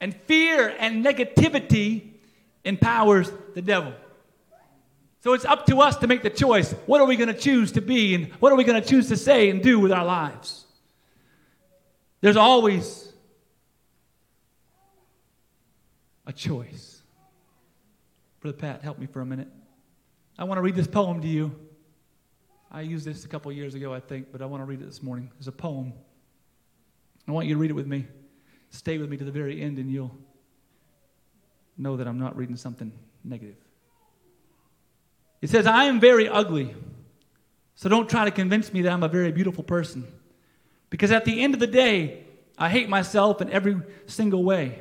and 0.00 0.14
fear 0.14 0.74
and 0.78 1.04
negativity 1.04 2.07
empowers 2.68 3.32
the 3.54 3.62
devil. 3.62 3.94
So 5.20 5.32
it's 5.32 5.44
up 5.44 5.66
to 5.66 5.80
us 5.80 5.96
to 5.96 6.06
make 6.06 6.22
the 6.22 6.30
choice. 6.30 6.72
What 6.86 7.00
are 7.00 7.06
we 7.06 7.16
going 7.16 7.32
to 7.32 7.38
choose 7.38 7.72
to 7.72 7.80
be 7.80 8.14
and 8.14 8.32
what 8.34 8.52
are 8.52 8.56
we 8.56 8.64
going 8.64 8.80
to 8.80 8.88
choose 8.88 9.08
to 9.08 9.16
say 9.16 9.50
and 9.50 9.62
do 9.62 9.80
with 9.80 9.90
our 9.90 10.04
lives? 10.04 10.64
There's 12.20 12.36
always 12.36 13.12
a 16.26 16.32
choice. 16.32 17.02
Brother 18.40 18.56
Pat, 18.56 18.82
help 18.82 18.98
me 18.98 19.06
for 19.06 19.20
a 19.20 19.26
minute. 19.26 19.48
I 20.38 20.44
want 20.44 20.58
to 20.58 20.62
read 20.62 20.76
this 20.76 20.86
poem 20.86 21.20
to 21.22 21.28
you. 21.28 21.58
I 22.70 22.82
used 22.82 23.04
this 23.04 23.24
a 23.24 23.28
couple 23.28 23.50
years 23.50 23.74
ago, 23.74 23.94
I 23.94 24.00
think, 24.00 24.30
but 24.30 24.42
I 24.42 24.46
want 24.46 24.60
to 24.60 24.66
read 24.66 24.80
it 24.80 24.84
this 24.84 25.02
morning. 25.02 25.30
It's 25.38 25.48
a 25.48 25.52
poem. 25.52 25.94
I 27.26 27.32
want 27.32 27.46
you 27.46 27.54
to 27.54 27.60
read 27.60 27.70
it 27.70 27.74
with 27.74 27.86
me. 27.86 28.06
Stay 28.70 28.98
with 28.98 29.08
me 29.08 29.16
to 29.16 29.24
the 29.24 29.32
very 29.32 29.62
end, 29.62 29.78
and 29.78 29.90
you'll 29.90 30.14
know 31.78 31.96
that 31.96 32.06
I'm 32.06 32.18
not 32.18 32.36
reading 32.36 32.56
something 32.56 32.92
negative. 33.24 33.56
It 35.40 35.50
says, 35.50 35.66
I 35.66 35.84
am 35.84 36.00
very 36.00 36.28
ugly, 36.28 36.74
so 37.76 37.88
don't 37.88 38.10
try 38.10 38.24
to 38.24 38.30
convince 38.30 38.72
me 38.72 38.82
that 38.82 38.92
I'm 38.92 39.04
a 39.04 39.08
very 39.08 39.30
beautiful 39.30 39.62
person. 39.62 40.04
Because 40.90 41.12
at 41.12 41.24
the 41.24 41.40
end 41.40 41.54
of 41.54 41.60
the 41.60 41.66
day, 41.66 42.24
I 42.58 42.68
hate 42.68 42.88
myself 42.88 43.40
in 43.40 43.50
every 43.50 43.80
single 44.06 44.42
way. 44.42 44.80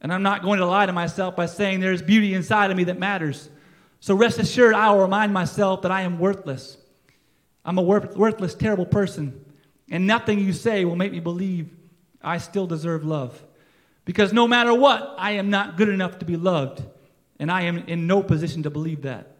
And 0.00 0.12
I'm 0.12 0.22
not 0.22 0.42
going 0.42 0.58
to 0.58 0.66
lie 0.66 0.86
to 0.86 0.92
myself 0.92 1.36
by 1.36 1.46
saying 1.46 1.80
there's 1.80 2.02
beauty 2.02 2.34
inside 2.34 2.70
of 2.70 2.76
me 2.76 2.84
that 2.84 2.98
matters. 2.98 3.50
So 4.00 4.14
rest 4.14 4.38
assured, 4.38 4.74
I 4.74 4.90
will 4.90 5.00
remind 5.00 5.32
myself 5.32 5.82
that 5.82 5.90
I 5.90 6.02
am 6.02 6.18
worthless. 6.18 6.78
I'm 7.64 7.78
a 7.78 7.82
worthless, 7.82 8.54
terrible 8.54 8.86
person. 8.86 9.44
And 9.90 10.06
nothing 10.06 10.38
you 10.38 10.52
say 10.52 10.84
will 10.84 10.96
make 10.96 11.12
me 11.12 11.20
believe 11.20 11.70
I 12.22 12.38
still 12.38 12.66
deserve 12.66 13.04
love. 13.04 13.42
Because 14.04 14.32
no 14.32 14.46
matter 14.46 14.74
what, 14.74 15.14
I 15.18 15.32
am 15.32 15.50
not 15.50 15.76
good 15.76 15.88
enough 15.88 16.18
to 16.18 16.24
be 16.24 16.36
loved. 16.36 16.82
And 17.38 17.50
I 17.50 17.62
am 17.62 17.78
in 17.78 18.06
no 18.06 18.22
position 18.22 18.62
to 18.64 18.70
believe 18.70 19.02
that. 19.02 19.36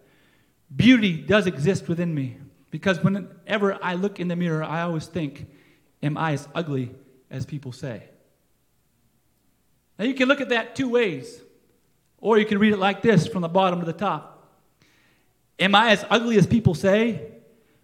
Beauty 0.75 1.17
does 1.17 1.47
exist 1.47 1.89
within 1.89 2.15
me. 2.15 2.39
Because 2.71 3.03
whenever 3.03 3.79
I 3.83 3.95
look 3.95 4.19
in 4.19 4.29
the 4.29 4.37
mirror, 4.37 4.65
I 4.65 4.83
always 4.83 5.07
think, 5.07 5.47
Am 6.05 6.19
I 6.19 6.33
as 6.33 6.47
ugly 6.55 6.95
as 7.31 7.47
people 7.47 7.73
say? 7.73 8.03
Now 9.99 10.05
you 10.05 10.13
can 10.13 10.29
look 10.29 10.43
at 10.43 10.51
that 10.51 10.77
two 10.77 10.91
ways. 10.91 11.41
Or 12.19 12.39
you 12.39 12.45
can 12.45 12.59
read 12.59 12.75
it 12.75 12.79
like 12.79 13.01
this 13.01 13.27
from 13.27 13.41
the 13.41 13.49
bottom 13.49 13.81
to 13.81 13.87
the 13.87 13.95
top. 13.95 14.53
Am 15.59 15.75
I 15.75 15.91
as 15.91 16.05
ugly 16.11 16.37
as 16.37 16.47
people 16.47 16.75
say? 16.75 17.27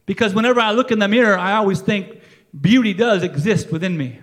Because 0.05 0.35
whenever 0.35 0.61
I 0.61 0.73
look 0.73 0.90
in 0.90 0.99
the 0.99 1.09
mirror, 1.09 1.38
I 1.38 1.55
always 1.55 1.81
think 1.81 2.21
beauty 2.59 2.93
does 2.93 3.23
exist 3.23 3.73
within 3.73 3.97
me. 3.97 4.21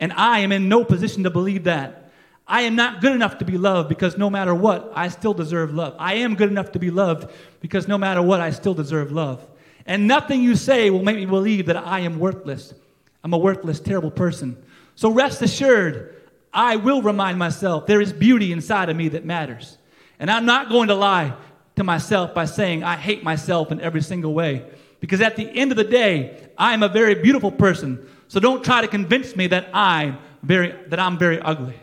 And 0.00 0.12
I 0.14 0.40
am 0.40 0.50
in 0.50 0.68
no 0.68 0.84
position 0.84 1.22
to 1.24 1.30
believe 1.30 1.64
that. 1.64 2.10
I 2.48 2.62
am 2.62 2.74
not 2.74 3.00
good 3.00 3.12
enough 3.12 3.38
to 3.38 3.44
be 3.44 3.56
loved 3.58 3.88
because 3.88 4.18
no 4.18 4.28
matter 4.28 4.52
what, 4.52 4.90
I 4.96 5.06
still 5.08 5.34
deserve 5.34 5.72
love. 5.72 5.94
I 5.98 6.14
am 6.14 6.34
good 6.34 6.50
enough 6.50 6.72
to 6.72 6.80
be 6.80 6.90
loved 6.90 7.30
because 7.60 7.86
no 7.86 7.96
matter 7.96 8.20
what, 8.20 8.40
I 8.40 8.50
still 8.50 8.74
deserve 8.74 9.12
love. 9.12 9.46
And 9.86 10.08
nothing 10.08 10.42
you 10.42 10.56
say 10.56 10.90
will 10.90 11.04
make 11.04 11.16
me 11.16 11.26
believe 11.26 11.66
that 11.66 11.76
I 11.76 12.00
am 12.00 12.18
worthless. 12.18 12.74
I'm 13.22 13.32
a 13.32 13.38
worthless, 13.38 13.78
terrible 13.78 14.10
person. 14.10 14.56
So 14.96 15.10
rest 15.10 15.42
assured, 15.42 16.16
I 16.52 16.76
will 16.76 17.02
remind 17.02 17.38
myself 17.38 17.86
there 17.86 18.00
is 18.00 18.12
beauty 18.12 18.52
inside 18.52 18.88
of 18.88 18.96
me 18.96 19.08
that 19.10 19.24
matters. 19.24 19.78
And 20.18 20.30
I'm 20.30 20.44
not 20.44 20.68
going 20.68 20.88
to 20.88 20.94
lie 20.94 21.34
to 21.76 21.84
myself 21.84 22.34
by 22.34 22.46
saying 22.46 22.82
I 22.82 22.96
hate 22.96 23.22
myself 23.22 23.70
in 23.70 23.80
every 23.80 24.02
single 24.02 24.34
way. 24.34 24.64
Because 24.98 25.20
at 25.20 25.36
the 25.36 25.48
end 25.48 25.70
of 25.70 25.76
the 25.76 25.84
day, 25.84 26.48
I 26.58 26.74
am 26.74 26.82
a 26.82 26.88
very 26.88 27.14
beautiful 27.14 27.52
person. 27.52 28.06
So 28.30 28.38
don't 28.38 28.64
try 28.64 28.80
to 28.80 28.86
convince 28.86 29.34
me 29.34 29.48
that 29.48 29.70
I'm 29.74 30.18
very 30.44 30.72
that 30.86 31.00
I'm 31.00 31.18
very 31.18 31.40
ugly. 31.40 31.74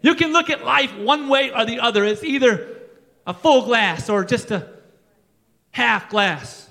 You 0.00 0.14
can 0.14 0.32
look 0.32 0.48
at 0.48 0.64
life 0.64 0.96
one 0.96 1.28
way 1.28 1.50
or 1.50 1.64
the 1.64 1.80
other. 1.80 2.04
It's 2.04 2.22
either 2.22 2.68
a 3.26 3.34
full 3.34 3.64
glass 3.64 4.08
or 4.08 4.24
just 4.24 4.52
a 4.52 4.68
half 5.72 6.08
glass. 6.08 6.70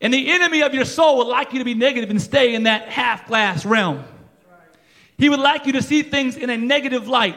And 0.00 0.14
the 0.14 0.30
enemy 0.30 0.62
of 0.62 0.72
your 0.72 0.84
soul 0.84 1.18
would 1.18 1.26
like 1.26 1.52
you 1.52 1.58
to 1.58 1.64
be 1.64 1.74
negative 1.74 2.10
and 2.10 2.22
stay 2.22 2.54
in 2.54 2.62
that 2.62 2.88
half 2.88 3.26
glass 3.26 3.66
realm. 3.66 4.04
He 5.18 5.28
would 5.28 5.40
like 5.40 5.66
you 5.66 5.72
to 5.72 5.82
see 5.82 6.02
things 6.02 6.36
in 6.36 6.48
a 6.48 6.56
negative 6.56 7.08
light 7.08 7.36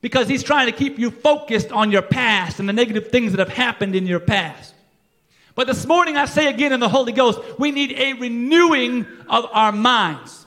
because 0.00 0.26
he's 0.26 0.42
trying 0.42 0.66
to 0.66 0.72
keep 0.72 0.98
you 0.98 1.12
focused 1.12 1.70
on 1.70 1.92
your 1.92 2.02
past 2.02 2.58
and 2.58 2.68
the 2.68 2.72
negative 2.72 3.12
things 3.12 3.30
that 3.30 3.38
have 3.38 3.56
happened 3.56 3.94
in 3.94 4.08
your 4.08 4.18
past. 4.18 4.74
But 5.58 5.66
this 5.66 5.86
morning, 5.86 6.16
I 6.16 6.26
say 6.26 6.46
again 6.46 6.72
in 6.72 6.78
the 6.78 6.88
Holy 6.88 7.10
Ghost, 7.10 7.40
we 7.58 7.72
need 7.72 7.90
a 7.98 8.12
renewing 8.12 9.04
of 9.28 9.44
our 9.50 9.72
minds. 9.72 10.46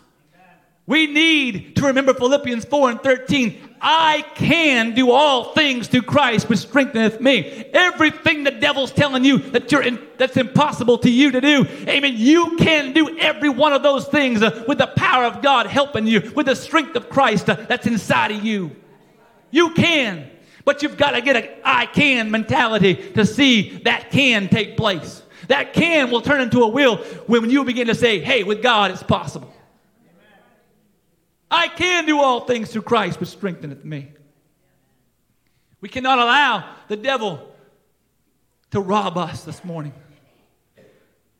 We 0.88 1.06
need 1.06 1.76
to 1.76 1.88
remember 1.88 2.13
Philippians 2.13 2.63
4 2.63 2.91
and 2.91 3.04
13. 3.04 3.76
I 3.82 4.24
can 4.36 4.95
do 4.95 5.12
all 5.12 5.54
things 5.54 5.89
through 5.89 6.04
Christ 6.04 6.47
which 6.47 6.60
strengtheneth 6.60 7.19
me. 7.19 7.43
Everything 7.74 8.45
the 8.45 8.52
devil's 8.52 8.93
telling 8.93 9.26
you 9.26 9.39
that 9.50 9.69
you're 9.69 9.84
in, 9.84 10.00
that's 10.17 10.38
impossible 10.38 10.97
to 11.00 11.10
you 11.12 11.32
to 11.32 11.41
do, 11.41 11.65
amen. 11.89 12.13
You 12.15 12.56
can 12.56 12.93
do 12.93 13.19
every 13.19 13.50
one 13.50 13.74
of 13.74 13.84
those 13.84 14.08
things 14.08 14.41
uh, 14.41 14.63
with 14.65 14.78
the 14.78 14.88
power 14.88 15.26
of 15.26 15.41
God 15.41 15.67
helping 15.67 16.08
you, 16.08 16.32
with 16.38 16.45
the 16.45 16.56
strength 16.56 16.95
of 16.95 17.10
Christ 17.10 17.50
uh, 17.50 17.56
that's 17.56 17.86
inside 17.86 18.32
of 18.32 18.45
you. 18.45 18.74
You 19.50 19.71
can. 19.71 20.32
But 20.65 20.84
you've 20.84 20.97
got 20.97 21.12
to 21.12 21.21
get 21.21 21.36
a 21.36 21.67
I 21.67 21.86
can 21.86 22.32
mentality 22.32 22.95
to 23.13 23.26
see 23.26 23.80
that 23.84 24.12
can 24.12 24.47
take 24.47 24.78
place. 24.78 25.21
That 25.47 25.74
can 25.74 26.12
will 26.12 26.21
turn 26.21 26.41
into 26.41 26.62
a 26.62 26.67
will 26.67 26.97
when 27.28 27.50
you 27.50 27.63
begin 27.63 27.88
to 27.88 27.95
say, 27.95 28.19
hey, 28.19 28.43
with 28.43 28.62
God 28.62 28.91
it's 28.91 29.04
possible. 29.04 29.52
I 31.50 31.67
can 31.67 32.06
do 32.06 32.21
all 32.21 32.41
things 32.41 32.71
through 32.71 32.84
Christ 32.84 33.19
which 33.19 33.30
strengtheneth 33.30 33.84
me. 33.84 34.12
We 35.82 35.89
cannot 35.89 36.19
allow 36.19 36.76
the 36.88 36.95
devil 36.95 37.54
to 38.69 38.80
rob 38.80 39.17
us 39.17 39.43
this 39.43 39.63
morning. 39.65 39.93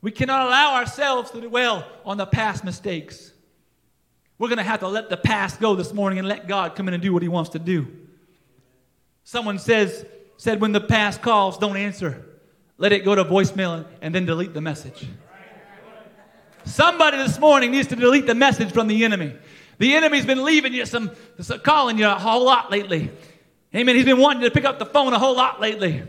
We 0.02 0.12
cannot 0.12 0.48
allow 0.48 0.76
ourselves 0.76 1.32
to 1.32 1.42
dwell 1.42 1.88
on 2.04 2.18
the 2.18 2.26
past 2.26 2.64
mistakes. 2.64 3.32
We're 4.40 4.48
going 4.48 4.58
to 4.58 4.64
have 4.64 4.80
to 4.80 4.88
let 4.88 5.10
the 5.10 5.18
past 5.18 5.60
go 5.60 5.76
this 5.76 5.94
morning 5.94 6.18
and 6.18 6.28
let 6.28 6.48
God 6.48 6.76
come 6.76 6.88
in 6.88 6.96
and 6.96 7.04
do 7.04 7.14
what 7.14 7.22
he 7.22 7.30
wants 7.30 7.52
to 7.52 7.60
do. 7.60 8.01
Someone 9.24 9.60
says, 9.60 10.06
said, 10.38 10.60
when 10.62 10.72
the 10.72 10.82
past 10.82 11.22
calls, 11.22 11.58
don't 11.58 11.78
answer. 11.78 12.26
Let 12.78 12.92
it 12.92 13.06
go 13.06 13.16
to 13.16 13.24
voicemail 13.24 13.86
and 14.02 14.14
then 14.14 14.26
delete 14.26 14.54
the 14.54 14.62
message. 14.62 15.08
Somebody 16.66 17.18
this 17.18 17.40
morning 17.40 17.72
needs 17.72 17.88
to 17.90 17.96
delete 17.96 18.28
the 18.28 18.36
message 18.36 18.72
from 18.72 18.88
the 18.88 19.04
enemy. 19.04 19.36
The 19.78 19.96
enemy's 19.96 20.26
been 20.26 20.44
leaving 20.44 20.74
you 20.74 20.86
some, 20.86 21.12
calling 21.64 21.98
you 21.98 22.08
a 22.08 22.16
whole 22.16 22.46
lot 22.46 22.72
lately. 22.72 23.12
Amen. 23.76 23.96
He's 23.96 24.06
been 24.06 24.20
wanting 24.20 24.44
you 24.44 24.50
to 24.50 24.54
pick 24.54 24.66
up 24.66 24.80
the 24.80 24.86
phone 24.86 25.14
a 25.14 25.20
whole 25.20 25.36
lot 25.36 25.62
lately. 25.62 26.04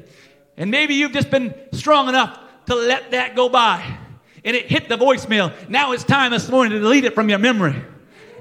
And 0.57 0.71
maybe 0.71 0.95
you've 0.95 1.13
just 1.13 1.31
been 1.31 1.55
strong 1.73 2.09
enough 2.09 2.39
to 2.67 2.75
let 2.75 3.13
that 3.13 3.35
go 3.35 3.49
by. 3.49 3.99
And 4.45 4.57
it 4.57 4.67
hit 4.67 4.89
the 4.89 4.97
voicemail. 4.97 5.53
Now 5.69 5.93
it's 5.93 6.05
time 6.05 6.33
this 6.33 6.49
morning 6.51 6.73
to 6.73 6.81
delete 6.81 7.05
it 7.05 7.15
from 7.15 7.29
your 7.29 7.39
memory. 7.39 7.83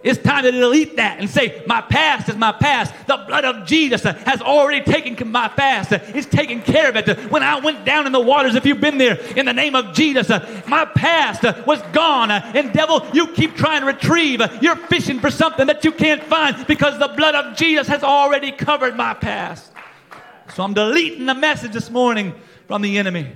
It's 0.03 0.21
time 0.21 0.43
to 0.43 0.51
delete 0.51 0.95
that 0.95 1.19
and 1.19 1.29
say, 1.29 1.63
My 1.67 1.81
past 1.81 2.27
is 2.27 2.35
my 2.35 2.51
past. 2.51 2.93
The 3.05 3.17
blood 3.27 3.45
of 3.45 3.67
Jesus 3.67 4.01
has 4.01 4.41
already 4.41 4.83
taken 4.83 5.31
my 5.31 5.47
past. 5.47 5.91
It's 5.91 6.25
taken 6.25 6.61
care 6.61 6.89
of 6.89 6.95
it. 6.95 7.31
When 7.31 7.43
I 7.43 7.59
went 7.59 7.85
down 7.85 8.07
in 8.07 8.11
the 8.11 8.19
waters, 8.19 8.55
if 8.55 8.65
you've 8.65 8.81
been 8.81 8.97
there, 8.97 9.15
in 9.35 9.45
the 9.45 9.53
name 9.53 9.75
of 9.75 9.93
Jesus, 9.93 10.29
my 10.67 10.85
past 10.85 11.43
was 11.67 11.81
gone. 11.93 12.31
And 12.31 12.73
devil, 12.73 13.05
you 13.13 13.27
keep 13.27 13.55
trying 13.55 13.81
to 13.81 13.87
retrieve. 13.87 14.41
You're 14.61 14.75
fishing 14.75 15.19
for 15.19 15.29
something 15.29 15.67
that 15.67 15.85
you 15.85 15.91
can't 15.91 16.23
find 16.23 16.65
because 16.65 16.97
the 16.97 17.09
blood 17.09 17.35
of 17.35 17.55
Jesus 17.55 17.87
has 17.87 18.03
already 18.03 18.51
covered 18.51 18.95
my 18.95 19.13
past. 19.13 19.71
So 20.55 20.63
I'm 20.63 20.73
deleting 20.73 21.27
the 21.27 21.35
message 21.35 21.73
this 21.73 21.91
morning 21.91 22.33
from 22.67 22.81
the 22.81 22.97
enemy. 22.97 23.31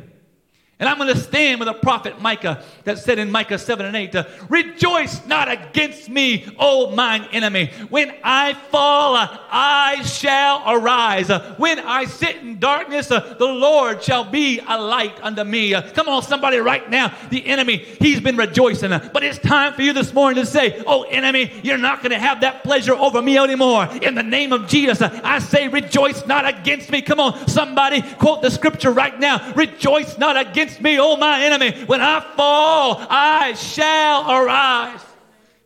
And 0.77 0.89
I'm 0.89 0.97
going 0.97 1.13
to 1.13 1.17
stand 1.17 1.61
with 1.61 1.67
the 1.67 1.73
prophet 1.73 2.19
Micah 2.19 2.61
that 2.83 2.97
said 2.97 3.17
in 3.17 3.31
Micah 3.31 3.57
7 3.57 3.85
and 3.85 3.95
8, 3.95 4.13
uh, 4.13 4.23
Rejoice 4.49 5.25
not 5.25 5.49
against 5.49 6.09
me, 6.09 6.53
O 6.59 6.91
mine 6.91 7.29
enemy. 7.31 7.71
When 7.87 8.13
I 8.21 8.55
fall, 8.55 9.15
uh, 9.15 9.37
I 9.49 10.03
shall 10.03 10.61
arise. 10.67 11.29
Uh, 11.29 11.55
when 11.55 11.79
I 11.79 12.03
sit 12.03 12.37
in 12.37 12.59
darkness, 12.59 13.07
the 13.07 13.35
Lord 13.39 14.03
shall 14.03 14.25
be 14.25 14.59
a 14.67 14.77
light 14.77 15.17
unto 15.23 15.45
me. 15.45 15.73
Come 15.93 16.09
on, 16.09 16.23
somebody, 16.23 16.57
right 16.57 16.89
now. 16.89 17.15
The 17.29 17.45
enemy, 17.47 17.77
he's 17.77 18.19
been 18.19 18.35
rejoicing. 18.35 18.89
But 18.89 19.23
it's 19.23 19.39
time 19.39 19.75
for 19.75 19.81
you 19.81 19.93
this 19.93 20.13
morning 20.13 20.43
to 20.43 20.49
say, 20.49 20.83
Oh, 20.85 21.03
enemy, 21.03 21.53
you're 21.63 21.77
not 21.77 21.99
going 21.99 22.11
to 22.11 22.19
have 22.19 22.41
that 22.41 22.65
pleasure 22.65 22.95
over 22.95 23.21
me 23.21 23.37
anymore. 23.37 23.87
In 24.01 24.13
the 24.13 24.23
name 24.23 24.51
of 24.51 24.67
Jesus, 24.67 25.01
I 25.01 25.39
say, 25.39 25.69
Rejoice 25.69 26.25
not 26.25 26.45
against 26.45 26.91
me. 26.91 27.01
Come 27.01 27.21
on, 27.21 27.47
somebody, 27.47 28.01
quote 28.01 28.41
the 28.41 28.51
scripture 28.51 28.91
right 28.91 29.17
now. 29.17 29.53
Rejoice 29.53 30.17
not 30.17 30.35
against 30.35 30.64
against 30.65 30.81
me, 30.81 30.99
O 30.99 31.15
my 31.17 31.43
enemy. 31.43 31.71
When 31.85 32.01
I 32.01 32.19
fall, 32.35 33.05
I 33.09 33.53
shall 33.53 34.29
arise. 34.29 35.01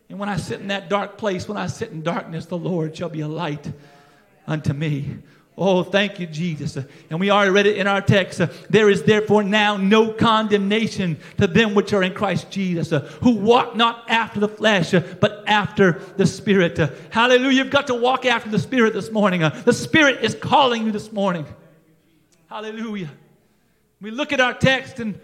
And 0.08 0.18
when 0.18 0.28
I 0.28 0.36
sit 0.36 0.60
in 0.60 0.68
that 0.68 0.88
dark 0.88 1.16
place, 1.16 1.48
when 1.48 1.56
I 1.56 1.66
sit 1.66 1.90
in 1.90 2.02
darkness, 2.02 2.46
the 2.46 2.58
Lord 2.58 2.96
shall 2.96 3.08
be 3.08 3.20
a 3.20 3.28
light 3.28 3.72
unto 4.46 4.72
me. 4.72 5.18
Oh, 5.56 5.82
thank 5.82 6.18
you, 6.18 6.26
Jesus. 6.26 6.78
And 7.10 7.20
we 7.20 7.30
already 7.30 7.50
read 7.50 7.66
it 7.66 7.76
in 7.76 7.86
our 7.86 8.00
text. 8.00 8.40
There 8.70 8.88
is 8.88 9.02
therefore 9.02 9.42
now 9.42 9.76
no 9.76 10.12
condemnation 10.12 11.18
to 11.36 11.46
them 11.46 11.74
which 11.74 11.92
are 11.92 12.02
in 12.02 12.14
Christ 12.14 12.50
Jesus, 12.50 12.90
who 13.22 13.36
walk 13.36 13.76
not 13.76 14.08
after 14.08 14.40
the 14.40 14.48
flesh, 14.48 14.92
but 14.92 15.44
after 15.46 16.00
the 16.16 16.26
Spirit. 16.26 16.78
Hallelujah. 17.10 17.62
You've 17.62 17.70
got 17.70 17.88
to 17.88 17.94
walk 17.94 18.24
after 18.24 18.48
the 18.48 18.58
Spirit 18.58 18.94
this 18.94 19.10
morning. 19.10 19.40
The 19.40 19.72
Spirit 19.72 20.24
is 20.24 20.34
calling 20.34 20.86
you 20.86 20.92
this 20.92 21.12
morning. 21.12 21.46
Hallelujah. 22.48 23.10
We 24.00 24.10
look 24.10 24.32
at 24.32 24.40
our 24.40 24.54
text 24.54 24.98
and 24.98 25.18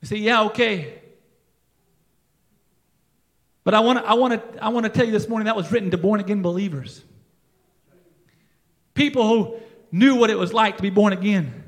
we 0.00 0.08
say, 0.08 0.16
yeah, 0.16 0.42
okay. 0.44 1.00
But 3.64 3.74
I 3.74 3.80
want 3.80 3.98
to 3.98 4.08
I 4.08 4.14
wanna, 4.14 4.42
I 4.60 4.68
wanna 4.68 4.88
tell 4.88 5.06
you 5.06 5.12
this 5.12 5.28
morning 5.28 5.46
that 5.46 5.56
was 5.56 5.72
written 5.72 5.90
to 5.90 5.98
born 5.98 6.20
again 6.20 6.42
believers. 6.42 7.02
People 8.94 9.26
who 9.26 9.56
knew 9.90 10.14
what 10.16 10.30
it 10.30 10.38
was 10.38 10.52
like 10.52 10.76
to 10.76 10.82
be 10.82 10.90
born 10.90 11.12
again. 11.12 11.64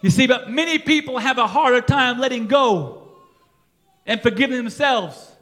You 0.00 0.10
see, 0.10 0.26
but 0.26 0.50
many 0.50 0.78
people 0.78 1.18
have 1.18 1.38
a 1.38 1.46
harder 1.46 1.80
time 1.80 2.18
letting 2.18 2.46
go 2.46 3.08
and 4.06 4.20
forgiving 4.20 4.56
themselves 4.56 5.32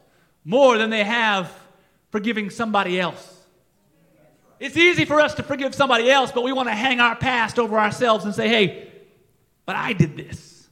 more 0.45 0.77
than 0.77 0.89
they 0.89 1.03
have 1.03 1.51
forgiving 2.11 2.49
somebody 2.49 2.99
else. 2.99 3.32
It's 4.59 4.77
easy 4.77 5.05
for 5.05 5.19
us 5.19 5.33
to 5.35 5.43
forgive 5.43 5.75
somebody 5.75 6.09
else, 6.09 6.31
but 6.31 6.43
we 6.43 6.53
want 6.53 6.69
to 6.69 6.75
hang 6.75 6.99
our 6.99 7.15
past 7.15 7.59
over 7.59 7.77
ourselves 7.77 8.25
and 8.25 8.33
say, 8.33 8.47
hey, 8.47 8.91
but 9.65 9.75
I 9.75 9.93
did 9.93 10.15
this. 10.15 10.67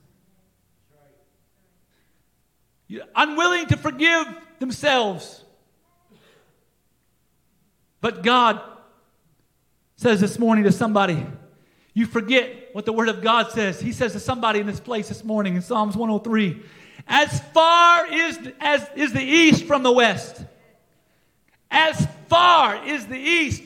You're 2.87 3.05
unwilling 3.15 3.67
to 3.67 3.77
forgive 3.77 4.27
themselves. 4.59 5.43
But 8.01 8.23
God 8.23 8.61
says 9.95 10.19
this 10.19 10.37
morning 10.37 10.65
to 10.65 10.71
somebody, 10.71 11.25
you 11.93 12.05
forget 12.05 12.69
what 12.73 12.85
the 12.85 12.93
Word 12.93 13.09
of 13.09 13.21
God 13.21 13.51
says. 13.51 13.79
He 13.79 13.91
says 13.91 14.13
to 14.13 14.19
somebody 14.19 14.59
in 14.59 14.67
this 14.67 14.79
place 14.79 15.09
this 15.09 15.23
morning 15.23 15.55
in 15.55 15.61
Psalms 15.61 15.95
103 15.95 16.61
As 17.07 17.39
far 17.53 18.11
is, 18.11 18.39
as 18.59 18.87
is 18.95 19.13
the 19.13 19.23
east 19.23 19.65
from 19.65 19.83
the 19.83 19.91
west, 19.91 20.43
as 21.69 22.07
far 22.31 22.85
is 22.85 23.05
the 23.07 23.19
east 23.19 23.63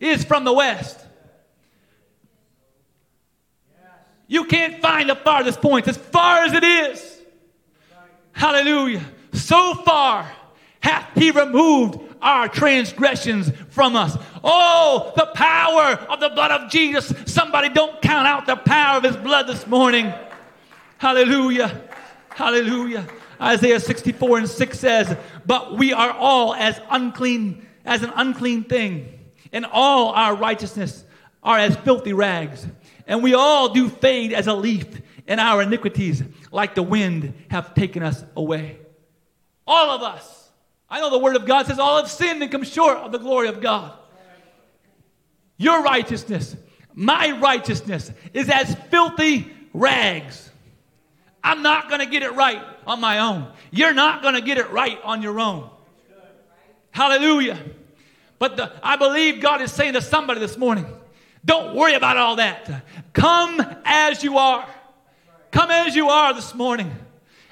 is 0.00 0.24
from 0.24 0.42
the 0.42 0.52
west. 0.52 0.98
You 4.26 4.46
can't 4.46 4.82
find 4.82 5.08
the 5.08 5.14
farthest 5.14 5.60
point 5.60 5.86
as 5.86 5.96
far 5.96 6.38
as 6.38 6.52
it 6.52 6.64
is. 6.64 7.22
Hallelujah. 8.32 9.04
So 9.32 9.74
far 9.74 10.28
hath 10.80 11.08
he 11.14 11.30
removed 11.30 12.00
our 12.20 12.48
transgressions 12.48 13.52
from 13.68 13.94
us. 13.94 14.16
Oh, 14.42 15.12
the 15.16 15.26
power 15.26 15.94
of 16.08 16.18
the 16.18 16.30
blood 16.30 16.50
of 16.50 16.68
Jesus. 16.68 17.12
Somebody 17.32 17.68
don't 17.68 18.02
count 18.02 18.26
out 18.26 18.46
the 18.46 18.56
power 18.56 18.98
of 18.98 19.04
his 19.04 19.16
blood 19.16 19.46
this 19.46 19.68
morning. 19.68 20.12
Hallelujah. 20.98 21.80
Hallelujah. 22.30 23.06
Isaiah 23.40 23.78
64 23.78 24.38
and 24.38 24.48
6 24.48 24.78
says, 24.78 25.16
But 25.46 25.78
we 25.78 25.92
are 25.92 26.10
all 26.10 26.54
as 26.54 26.80
unclean, 26.90 27.66
as 27.90 28.04
an 28.04 28.12
unclean 28.14 28.62
thing, 28.62 29.18
and 29.52 29.66
all 29.66 30.12
our 30.12 30.36
righteousness 30.36 31.04
are 31.42 31.58
as 31.58 31.76
filthy 31.78 32.12
rags. 32.12 32.64
And 33.08 33.20
we 33.20 33.34
all 33.34 33.70
do 33.70 33.88
fade 33.88 34.32
as 34.32 34.46
a 34.46 34.54
leaf, 34.54 34.86
and 35.26 35.40
our 35.40 35.60
iniquities, 35.60 36.22
like 36.52 36.76
the 36.76 36.84
wind, 36.84 37.34
have 37.50 37.74
taken 37.74 38.04
us 38.04 38.24
away. 38.36 38.78
All 39.66 39.90
of 39.90 40.02
us. 40.02 40.48
I 40.88 41.00
know 41.00 41.10
the 41.10 41.18
Word 41.18 41.34
of 41.34 41.46
God 41.46 41.66
says 41.66 41.80
all 41.80 41.96
have 41.96 42.08
sinned 42.08 42.40
and 42.42 42.50
come 42.50 42.62
short 42.62 42.98
of 42.98 43.10
the 43.10 43.18
glory 43.18 43.48
of 43.48 43.60
God. 43.60 43.92
Your 45.56 45.82
righteousness, 45.82 46.56
my 46.94 47.32
righteousness, 47.32 48.12
is 48.32 48.48
as 48.48 48.72
filthy 48.88 49.52
rags. 49.74 50.48
I'm 51.42 51.62
not 51.62 51.88
going 51.88 52.00
to 52.00 52.06
get 52.06 52.22
it 52.22 52.34
right 52.34 52.62
on 52.86 53.00
my 53.00 53.18
own. 53.18 53.50
You're 53.72 53.94
not 53.94 54.22
going 54.22 54.34
to 54.34 54.40
get 54.40 54.58
it 54.58 54.70
right 54.70 54.98
on 55.02 55.22
your 55.22 55.40
own. 55.40 55.68
Hallelujah. 56.92 57.58
But 58.40 58.56
the, 58.56 58.72
I 58.82 58.96
believe 58.96 59.40
God 59.40 59.60
is 59.60 59.70
saying 59.70 59.92
to 59.92 60.02
somebody 60.02 60.40
this 60.40 60.56
morning 60.56 60.86
don't 61.44 61.74
worry 61.74 61.94
about 61.94 62.16
all 62.16 62.36
that. 62.36 62.84
Come 63.12 63.64
as 63.84 64.24
you 64.24 64.38
are. 64.38 64.66
Come 65.50 65.70
as 65.70 65.94
you 65.94 66.08
are 66.08 66.34
this 66.34 66.54
morning. 66.54 66.90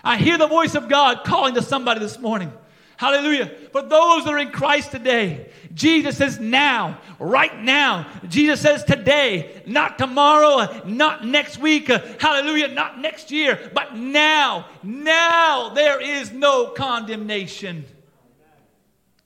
I 0.03 0.17
hear 0.17 0.39
the 0.39 0.47
voice 0.47 0.75
of 0.75 0.89
God 0.89 1.25
calling 1.25 1.55
to 1.55 1.63
somebody 1.63 2.01
this 2.01 2.19
morning. 2.19 2.53
Hallelujah. 2.97 3.47
For 3.71 3.83
those 3.83 4.25
that 4.25 4.33
are 4.33 4.39
in 4.39 4.51
Christ 4.51 4.91
today, 4.91 5.51
Jesus 5.73 6.17
says 6.17 6.41
now, 6.41 6.99
right 7.19 7.57
now. 7.57 8.09
Jesus 8.29 8.61
says 8.61 8.83
today, 8.83 9.63
not 9.67 9.99
tomorrow, 9.99 10.83
not 10.87 11.25
next 11.25 11.59
week, 11.59 11.87
hallelujah, 11.87 12.69
not 12.69 12.99
next 12.99 13.31
year, 13.31 13.71
but 13.73 13.95
now. 13.95 14.67
Now 14.83 15.71
there 15.75 16.01
is 16.01 16.33
no 16.33 16.69
condemnation. 16.71 17.85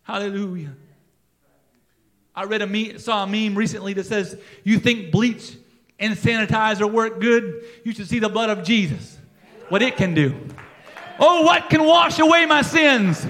Hallelujah. 0.02 0.74
I 2.34 2.44
read 2.44 2.62
a 2.62 2.66
meme, 2.66 2.98
saw 2.98 3.24
a 3.24 3.26
meme 3.26 3.54
recently 3.56 3.92
that 3.94 4.06
says, 4.06 4.38
You 4.64 4.78
think 4.78 5.10
bleach 5.10 5.56
and 5.98 6.16
sanitizer 6.16 6.90
work 6.90 7.20
good? 7.20 7.64
You 7.84 7.92
should 7.92 8.08
see 8.08 8.18
the 8.18 8.28
blood 8.28 8.50
of 8.50 8.64
Jesus, 8.64 9.18
what 9.68 9.82
it 9.82 9.96
can 9.96 10.14
do. 10.14 10.34
Oh, 11.18 11.42
what 11.42 11.68
can 11.68 11.84
wash 11.84 12.18
away 12.18 12.46
my 12.46 12.62
sins? 12.62 13.26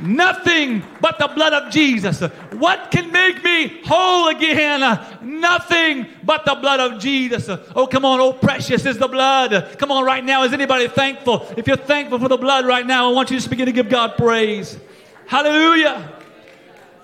Nothing 0.00 0.82
but 1.00 1.18
the 1.18 1.28
blood 1.28 1.52
of 1.52 1.70
Jesus. 1.70 2.22
What 2.52 2.90
can 2.90 3.12
make 3.12 3.44
me 3.44 3.82
whole 3.84 4.28
again? 4.28 4.80
Nothing 5.20 6.06
but 6.24 6.46
the 6.46 6.54
blood 6.54 6.80
of 6.80 6.98
Jesus. 6.98 7.48
Oh, 7.76 7.86
come 7.86 8.06
on. 8.06 8.18
Oh, 8.18 8.32
precious 8.32 8.86
is 8.86 8.96
the 8.96 9.08
blood. 9.08 9.76
Come 9.78 9.90
on, 9.90 10.04
right 10.04 10.24
now. 10.24 10.42
Is 10.44 10.54
anybody 10.54 10.88
thankful? 10.88 11.46
If 11.56 11.66
you're 11.66 11.76
thankful 11.76 12.18
for 12.18 12.28
the 12.28 12.38
blood 12.38 12.64
right 12.64 12.86
now, 12.86 13.10
I 13.10 13.12
want 13.12 13.30
you 13.30 13.38
to 13.38 13.50
begin 13.50 13.66
to 13.66 13.72
give 13.72 13.90
God 13.90 14.16
praise. 14.16 14.78
Hallelujah. 15.26 16.18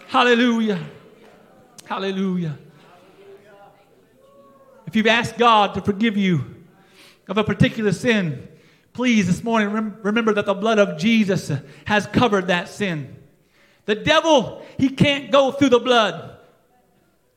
Hallelujah. 0.09 0.81
Hallelujah. 1.87 2.59
If 4.89 4.97
you've 4.97 5.07
asked 5.07 5.39
God 5.39 5.75
to 5.75 5.81
forgive 5.81 6.17
you 6.17 6.45
of 7.29 7.39
a 7.39 7.45
particular 7.45 7.93
sin, 7.93 8.49
please 8.93 9.29
this 9.29 9.45
morning 9.45 9.71
rem- 9.71 9.97
remember 10.03 10.35
that 10.35 10.47
the 10.47 10.55
blood 10.55 10.81
of 10.81 10.99
Jesus 10.99 11.53
has 11.85 12.07
covered 12.09 12.49
that 12.49 12.69
sin. 12.69 13.15
The 13.85 13.95
devil, 13.95 14.67
he 14.79 14.89
can't 14.89 15.31
go 15.31 15.53
through 15.53 15.69
the 15.69 15.79
blood. 15.79 16.37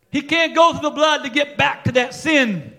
He 0.10 0.24
can't 0.24 0.56
go 0.56 0.72
through 0.74 0.90
the 0.90 0.96
blood 0.96 1.24
to 1.24 1.30
get 1.30 1.56
back 1.56 1.84
to 1.84 1.92
that 1.92 2.16
sin 2.16 2.74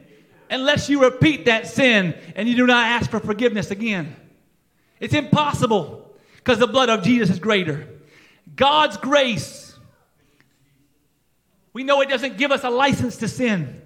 unless 0.50 0.88
you 0.88 1.02
repeat 1.02 1.44
that 1.44 1.68
sin 1.68 2.16
and 2.34 2.48
you 2.48 2.56
do 2.56 2.66
not 2.66 2.86
ask 2.86 3.08
for 3.08 3.20
forgiveness 3.20 3.70
again. 3.70 4.16
It's 4.98 5.14
impossible 5.14 6.16
because 6.36 6.58
the 6.58 6.66
blood 6.66 6.88
of 6.88 7.04
Jesus 7.04 7.30
is 7.30 7.38
greater. 7.38 7.86
God's 8.56 8.96
grace, 8.96 9.69
we 11.72 11.84
know 11.84 12.00
it 12.00 12.08
doesn't 12.08 12.36
give 12.36 12.50
us 12.50 12.64
a 12.64 12.70
license 12.70 13.18
to 13.18 13.28
sin. 13.28 13.82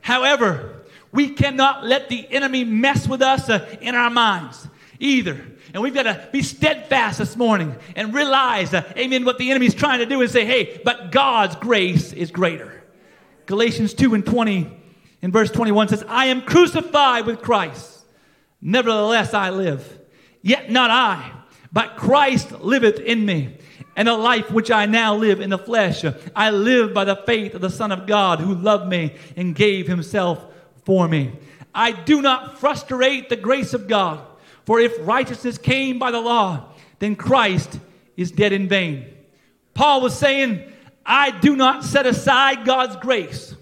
However, 0.00 0.82
we 1.12 1.30
cannot 1.30 1.84
let 1.84 2.08
the 2.08 2.26
enemy 2.30 2.64
mess 2.64 3.08
with 3.08 3.22
us 3.22 3.48
uh, 3.48 3.76
in 3.80 3.94
our 3.94 4.10
minds 4.10 4.66
either. 4.98 5.40
And 5.72 5.82
we've 5.82 5.94
got 5.94 6.04
to 6.04 6.28
be 6.32 6.42
steadfast 6.42 7.18
this 7.18 7.36
morning 7.36 7.76
and 7.94 8.14
realize, 8.14 8.72
uh, 8.72 8.90
amen, 8.96 9.24
what 9.24 9.38
the 9.38 9.50
enemy 9.50 9.66
is 9.66 9.74
trying 9.74 9.98
to 10.00 10.06
do 10.06 10.20
and 10.20 10.30
say, 10.30 10.44
hey, 10.44 10.80
but 10.84 11.12
God's 11.12 11.56
grace 11.56 12.12
is 12.12 12.30
greater. 12.30 12.82
Galatians 13.46 13.94
2 13.94 14.14
and 14.14 14.24
20 14.24 14.70
in 15.22 15.32
verse 15.32 15.50
21 15.50 15.88
says, 15.88 16.04
I 16.08 16.26
am 16.26 16.42
crucified 16.42 17.26
with 17.26 17.42
Christ. 17.42 18.04
Nevertheless, 18.60 19.34
I 19.34 19.50
live. 19.50 19.98
Yet 20.42 20.70
not 20.70 20.90
I, 20.90 21.32
but 21.72 21.96
Christ 21.96 22.52
liveth 22.52 22.98
in 22.98 23.24
me. 23.24 23.58
And 23.98 24.06
the 24.06 24.16
life 24.16 24.52
which 24.52 24.70
I 24.70 24.86
now 24.86 25.16
live 25.16 25.40
in 25.40 25.50
the 25.50 25.58
flesh, 25.58 26.04
I 26.36 26.50
live 26.50 26.94
by 26.94 27.04
the 27.04 27.16
faith 27.16 27.54
of 27.54 27.60
the 27.60 27.68
Son 27.68 27.90
of 27.90 28.06
God 28.06 28.38
who 28.38 28.54
loved 28.54 28.88
me 28.88 29.16
and 29.36 29.56
gave 29.56 29.88
himself 29.88 30.44
for 30.84 31.08
me. 31.08 31.32
I 31.74 31.90
do 31.90 32.22
not 32.22 32.60
frustrate 32.60 33.28
the 33.28 33.34
grace 33.34 33.74
of 33.74 33.88
God, 33.88 34.24
for 34.64 34.78
if 34.78 34.94
righteousness 35.00 35.58
came 35.58 35.98
by 35.98 36.12
the 36.12 36.20
law, 36.20 36.68
then 37.00 37.16
Christ 37.16 37.80
is 38.16 38.30
dead 38.30 38.52
in 38.52 38.68
vain. 38.68 39.04
Paul 39.74 40.00
was 40.00 40.16
saying, 40.16 40.72
I 41.04 41.32
do 41.32 41.56
not 41.56 41.82
set 41.82 42.06
aside 42.06 42.64
God's 42.64 42.94
grace, 42.94 43.56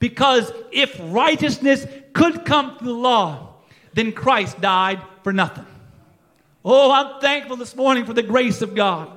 because 0.00 0.50
if 0.72 0.98
righteousness 1.04 1.86
could 2.14 2.44
come 2.44 2.78
through 2.78 2.88
the 2.88 2.94
law, 2.94 3.54
then 3.92 4.10
Christ 4.10 4.60
died 4.60 5.00
for 5.22 5.32
nothing. 5.32 5.66
Oh, 6.64 6.90
I'm 6.90 7.20
thankful 7.20 7.56
this 7.56 7.76
morning 7.76 8.06
for 8.06 8.12
the 8.12 8.24
grace 8.24 8.60
of 8.60 8.74
God. 8.74 9.12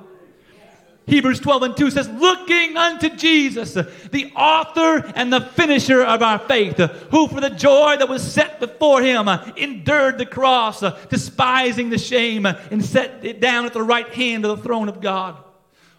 Hebrews 1.06 1.40
12 1.40 1.62
and 1.62 1.76
2 1.76 1.90
says, 1.90 2.08
Looking 2.08 2.76
unto 2.76 3.08
Jesus, 3.10 3.74
the 3.74 4.32
author 4.36 5.12
and 5.16 5.32
the 5.32 5.40
finisher 5.40 6.02
of 6.02 6.22
our 6.22 6.38
faith, 6.38 6.76
who 6.76 7.26
for 7.26 7.40
the 7.40 7.50
joy 7.50 7.96
that 7.98 8.08
was 8.08 8.22
set 8.22 8.60
before 8.60 9.02
him 9.02 9.28
endured 9.56 10.18
the 10.18 10.26
cross, 10.26 10.80
despising 11.08 11.90
the 11.90 11.98
shame, 11.98 12.46
and 12.46 12.84
set 12.84 13.24
it 13.24 13.40
down 13.40 13.66
at 13.66 13.72
the 13.72 13.82
right 13.82 14.08
hand 14.08 14.44
of 14.44 14.56
the 14.56 14.62
throne 14.62 14.88
of 14.88 15.00
God. 15.00 15.42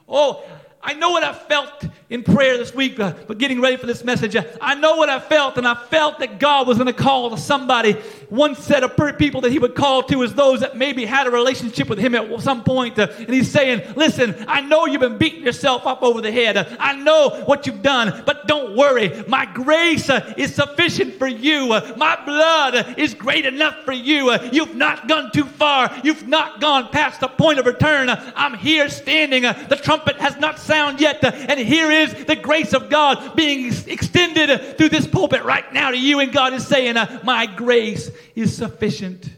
Oh, 0.08 0.44
I 0.82 0.94
know 0.94 1.12
what 1.12 1.24
I 1.24 1.34
felt 1.34 1.86
in 2.14 2.22
prayer 2.22 2.60
this 2.60 2.76
week, 2.76 3.00
uh, 3.00 3.12
but 3.26 3.40
getting 3.40 3.60
ready 3.60 3.76
for 3.76 3.88
this 3.88 4.04
message, 4.04 4.36
uh, 4.36 4.44
I 4.62 4.76
know 4.76 4.98
what 4.98 5.10
I 5.10 5.20
felt, 5.20 5.58
and 5.58 5.68
I 5.68 5.74
felt 5.74 6.20
that 6.20 6.40
God 6.40 6.68
was 6.68 6.78
going 6.78 6.86
to 6.86 6.94
call 6.94 7.32
to 7.32 7.38
somebody. 7.38 7.94
One 8.30 8.54
set 8.54 8.84
of 8.84 8.96
people 9.18 9.42
that 9.42 9.52
He 9.52 9.58
would 9.58 9.74
call 9.74 10.04
to 10.04 10.22
is 10.22 10.36
those 10.36 10.60
that 10.60 10.78
maybe 10.78 11.06
had 11.06 11.26
a 11.26 11.32
relationship 11.32 11.90
with 11.90 11.98
Him 11.98 12.14
at 12.14 12.42
some 12.42 12.64
point, 12.64 13.00
uh, 13.00 13.08
and 13.18 13.32
He's 13.32 13.50
saying, 13.50 13.96
"Listen, 13.96 14.36
I 14.48 14.62
know 14.62 14.86
you've 14.86 15.02
been 15.02 15.18
beating 15.18 15.44
yourself 15.44 15.88
up 15.88 16.04
over 16.04 16.22
the 16.22 16.32
head. 16.32 16.56
Uh, 16.56 16.66
I 16.80 16.96
know 16.96 17.42
what 17.46 17.66
you've 17.66 17.82
done, 17.82 18.22
but 18.28 18.46
don't 18.46 18.76
worry. 18.76 19.24
My 19.28 19.48
grace 19.48 20.08
uh, 20.08 20.36
is 20.38 20.54
sufficient 20.54 21.16
for 21.16 21.28
you. 21.28 21.74
Uh, 21.74 21.96
my 21.98 22.16
blood 22.24 22.94
is 22.96 23.16
great 23.16 23.48
enough 23.48 23.78
for 23.86 23.92
you. 23.92 24.32
you've 24.52 24.76
not 24.76 25.08
gone 25.08 25.32
too 25.32 25.46
far. 25.46 25.92
You've 26.04 26.28
not 26.28 26.62
gone 26.62 26.90
past 26.90 27.22
the 27.22 27.28
point 27.28 27.58
of 27.58 27.66
return. 27.66 28.08
I'm 28.36 28.54
here 28.54 28.88
standing. 28.88 29.42
the 29.42 29.80
trumpet 29.82 30.18
has 30.18 30.38
not 30.38 30.60
sounded 30.60 31.02
yet, 31.02 31.24
and 31.24 31.60
here 31.60 31.90
is 31.90 32.03
the 32.12 32.36
grace 32.36 32.74
of 32.74 32.90
God 32.90 33.36
being 33.36 33.72
extended 33.88 34.78
through 34.78 34.90
this 34.90 35.08
pulpit 35.08 35.44
right 35.44 35.72
now 35.74 35.92
to 35.92 35.98
you. 35.98 36.20
And 36.20 36.32
God 36.32 36.54
is 36.54 36.66
saying, 36.66 36.98
uh, 36.98 37.22
My 37.24 37.46
grace 37.46 38.10
is 38.36 38.56
sufficient. 38.56 39.30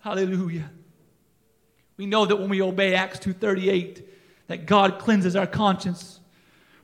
Hallelujah. 0.00 0.70
We 1.96 2.06
know 2.06 2.24
that 2.24 2.36
when 2.36 2.48
we 2.48 2.62
obey 2.62 2.94
Acts 2.94 3.18
2:38, 3.18 4.02
that 4.46 4.66
God 4.66 4.98
cleanses 4.98 5.36
our 5.36 5.46
conscience 5.46 6.20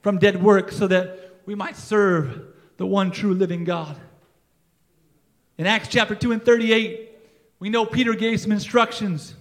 from 0.03 0.19
dead 0.19 0.43
works 0.43 0.77
so 0.77 0.87
that 0.87 1.41
we 1.47 1.55
might 1.55 1.77
serve 1.77 2.43
the 2.77 2.87
one 2.87 3.11
true 3.11 3.35
living 3.35 3.65
God. 3.65 3.97
In 5.59 5.67
Acts 5.67 5.89
chapter 5.89 6.15
2 6.15 6.33
and 6.33 6.45
38, 6.45 7.11
we 7.59 7.71
know 7.71 7.87
Peter 7.87 8.13
gave 8.13 8.41
some 8.41 8.53
instructions. 8.53 9.35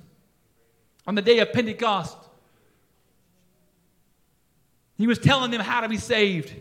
on 1.08 1.14
the 1.14 1.22
day 1.22 1.38
of 1.38 1.54
Pentecost. 1.54 2.18
He 4.98 5.08
was 5.08 5.20
telling 5.20 5.52
them 5.52 5.62
how 5.62 5.82
to 5.82 5.90
be 5.90 5.98
saved. 5.98 6.54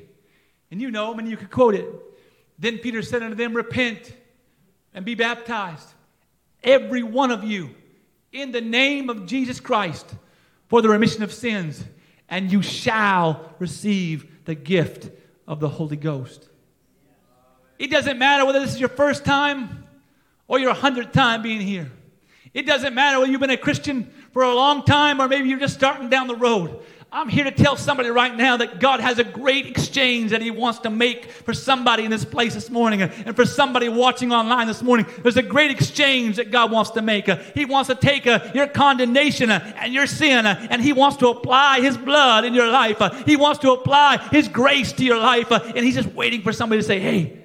And 0.71 0.81
you 0.81 0.91
know 0.91 1.13
him 1.13 1.21
and 1.21 1.29
you 1.29 1.37
could 1.37 1.51
quote 1.51 1.75
it. 1.75 1.87
Then 2.59 2.79
Peter 2.79 3.03
said 3.03 3.23
unto 3.23 3.37
them, 3.37 3.55
Repent 3.55 4.13
and 4.93 5.05
be 5.05 5.15
baptized, 5.15 5.89
every 6.63 7.03
one 7.03 7.31
of 7.31 7.45
you, 7.45 7.75
in 8.33 8.53
the 8.53 8.61
name 8.61 9.11
of 9.11 9.27
Jesus 9.27 9.61
Christ, 9.61 10.07
for 10.69 10.83
the 10.83 10.89
remission 10.89 11.23
of 11.23 11.33
sins, 11.33 11.85
and 12.29 12.51
you 12.51 12.63
shall 12.63 13.55
receive 13.59 14.45
the 14.45 14.55
gift 14.55 15.11
of 15.47 15.61
the 15.61 15.69
Holy 15.69 15.97
Ghost. 15.97 16.49
It 17.79 17.91
doesn't 17.91 18.19
matter 18.19 18.45
whether 18.45 18.61
this 18.61 18.75
is 18.75 18.81
your 18.81 18.89
first 18.89 19.25
time 19.25 19.85
or 20.47 20.59
your 20.59 20.75
hundredth 20.75 21.13
time 21.13 21.43
being 21.43 21.61
here. 21.61 21.91
It 22.53 22.67
doesn't 22.67 22.95
matter 22.95 23.19
whether 23.19 23.31
you've 23.31 23.41
been 23.41 23.51
a 23.51 23.57
Christian 23.57 24.13
for 24.35 24.43
a 24.43 24.55
long 24.55 24.83
time 24.83 25.21
or 25.21 25.29
maybe 25.29 25.49
you're 25.49 25.61
just 25.61 25.75
starting 25.75 26.11
down 26.11 26.27
the 26.27 26.37
road. 26.37 26.79
I'm 27.13 27.29
here 27.29 27.45
to 27.45 27.53
tell 27.53 27.77
somebody 27.77 28.09
right 28.09 28.35
now 28.35 28.57
that 28.57 28.81
God 28.81 28.99
has 28.99 29.21
a 29.21 29.25
great 29.25 29.67
exchange 29.67 30.33
that 30.33 30.43
He 30.43 30.51
wants 30.51 30.81
to 30.81 30.91
make 30.91 31.31
for 31.31 31.55
somebody 31.55 32.05
in 32.05 32.11
this 32.11 32.25
place 32.25 32.55
this 32.55 32.69
morning 32.69 33.03
and 33.03 33.37
for 33.37 33.47
somebody 33.47 33.89
watching 33.89 34.33
online 34.33 34.67
this 34.67 34.83
morning. 34.83 35.07
There's 35.23 35.37
a 35.37 35.43
great 35.43 35.71
exchange 35.71 36.37
that 36.37 36.51
God 36.51 36.73
wants 36.73 36.91
to 36.91 37.03
make. 37.03 37.29
He 37.55 37.67
wants 37.67 37.87
to 37.87 37.95
take 37.95 38.27
uh, 38.27 38.51
your 38.53 38.67
condemnation 38.67 39.51
uh, 39.51 39.75
and 39.77 39.95
your 39.95 40.09
sin 40.09 40.45
uh, 40.45 40.67
and 40.69 40.83
He 40.83 40.93
wants 40.93 41.19
to 41.19 41.29
apply 41.29 41.83
His 41.83 41.97
blood 41.97 42.45
in 42.45 42.53
your 42.53 42.69
life. 42.69 43.01
He 43.25 43.37
wants 43.37 43.61
to 43.61 43.71
apply 43.71 44.19
His 44.33 44.49
grace 44.49 44.91
to 44.95 45.05
your 45.05 45.21
life. 45.21 45.53
And 45.53 45.85
He's 45.85 45.95
just 45.95 46.13
waiting 46.13 46.43
for 46.43 46.53
somebody 46.53 46.81
to 46.81 46.87
say, 46.87 46.99
Hey, 46.99 47.39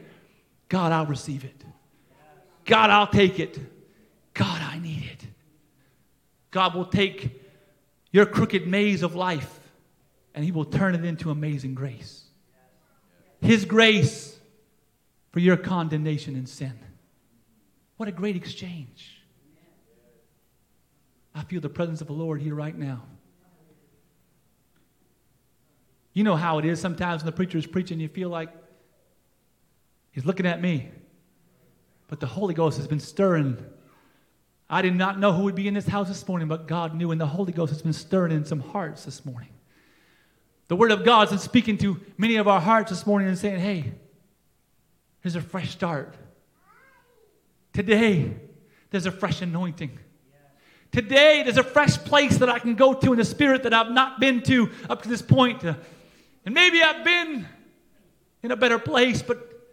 God, 0.67 0.91
I'll 0.91 1.05
receive 1.05 1.45
it. 1.45 1.63
God, 2.65 2.89
I'll 2.89 3.05
take 3.05 3.39
it. 3.39 3.59
God, 4.33 4.61
I 4.63 4.79
need. 4.79 4.98
God 6.51 6.75
will 6.75 6.85
take 6.85 7.41
your 8.11 8.25
crooked 8.25 8.67
maze 8.67 9.03
of 9.03 9.15
life 9.15 9.59
and 10.33 10.43
He 10.43 10.51
will 10.51 10.65
turn 10.65 10.95
it 10.95 11.05
into 11.05 11.31
amazing 11.31 11.75
grace. 11.75 12.23
His 13.41 13.65
grace 13.65 14.37
for 15.31 15.39
your 15.39 15.57
condemnation 15.57 16.35
and 16.35 16.47
sin. 16.47 16.77
What 17.97 18.09
a 18.09 18.11
great 18.11 18.35
exchange. 18.35 19.21
I 21.35 21.43
feel 21.43 21.61
the 21.61 21.69
presence 21.69 22.01
of 22.01 22.07
the 22.07 22.13
Lord 22.13 22.41
here 22.41 22.55
right 22.55 22.77
now. 22.77 23.03
You 26.13 26.23
know 26.23 26.35
how 26.35 26.57
it 26.57 26.65
is 26.65 26.81
sometimes 26.81 27.21
when 27.21 27.27
the 27.27 27.35
preacher 27.35 27.57
is 27.57 27.67
preaching, 27.67 27.99
you 27.99 28.09
feel 28.09 28.29
like 28.29 28.49
he's 30.11 30.25
looking 30.25 30.45
at 30.45 30.61
me. 30.61 30.89
But 32.07 32.19
the 32.19 32.25
Holy 32.25 32.53
Ghost 32.53 32.77
has 32.77 32.87
been 32.87 32.99
stirring. 32.99 33.57
I 34.69 34.81
did 34.83 34.95
not 34.95 35.19
know 35.19 35.33
who 35.33 35.43
would 35.43 35.55
be 35.55 35.67
in 35.67 35.73
this 35.73 35.87
house 35.87 36.07
this 36.07 36.27
morning, 36.27 36.47
but 36.47 36.67
God 36.67 36.93
knew, 36.93 37.11
and 37.11 37.19
the 37.19 37.25
Holy 37.25 37.51
Ghost 37.51 37.71
has 37.73 37.81
been 37.81 37.93
stirring 37.93 38.31
in 38.31 38.45
some 38.45 38.59
hearts 38.59 39.03
this 39.03 39.25
morning. 39.25 39.49
The 40.67 40.75
Word 40.75 40.91
of 40.91 41.03
God 41.03 41.33
is 41.33 41.41
speaking 41.41 41.77
to 41.79 41.99
many 42.17 42.35
of 42.35 42.47
our 42.47 42.61
hearts 42.61 42.91
this 42.91 43.07
morning 43.07 43.27
and 43.27 43.37
saying, 43.37 43.59
hey, 43.59 43.91
here's 45.21 45.35
a 45.35 45.41
fresh 45.41 45.71
start. 45.71 46.13
Today, 47.73 48.35
there's 48.91 49.07
a 49.07 49.11
fresh 49.11 49.41
anointing. 49.41 49.97
Today, 50.91 51.41
there's 51.43 51.57
a 51.57 51.63
fresh 51.63 51.97
place 51.97 52.37
that 52.37 52.49
I 52.49 52.59
can 52.59 52.75
go 52.75 52.93
to 52.93 53.11
in 53.11 53.17
the 53.17 53.25
Spirit 53.25 53.63
that 53.63 53.73
I've 53.73 53.91
not 53.91 54.19
been 54.19 54.43
to 54.43 54.69
up 54.87 55.01
to 55.01 55.09
this 55.09 55.23
point. 55.23 55.63
And 55.63 55.77
maybe 56.45 56.83
I've 56.83 57.03
been 57.03 57.47
in 58.43 58.51
a 58.51 58.55
better 58.55 58.77
place, 58.77 59.23
but 59.23 59.67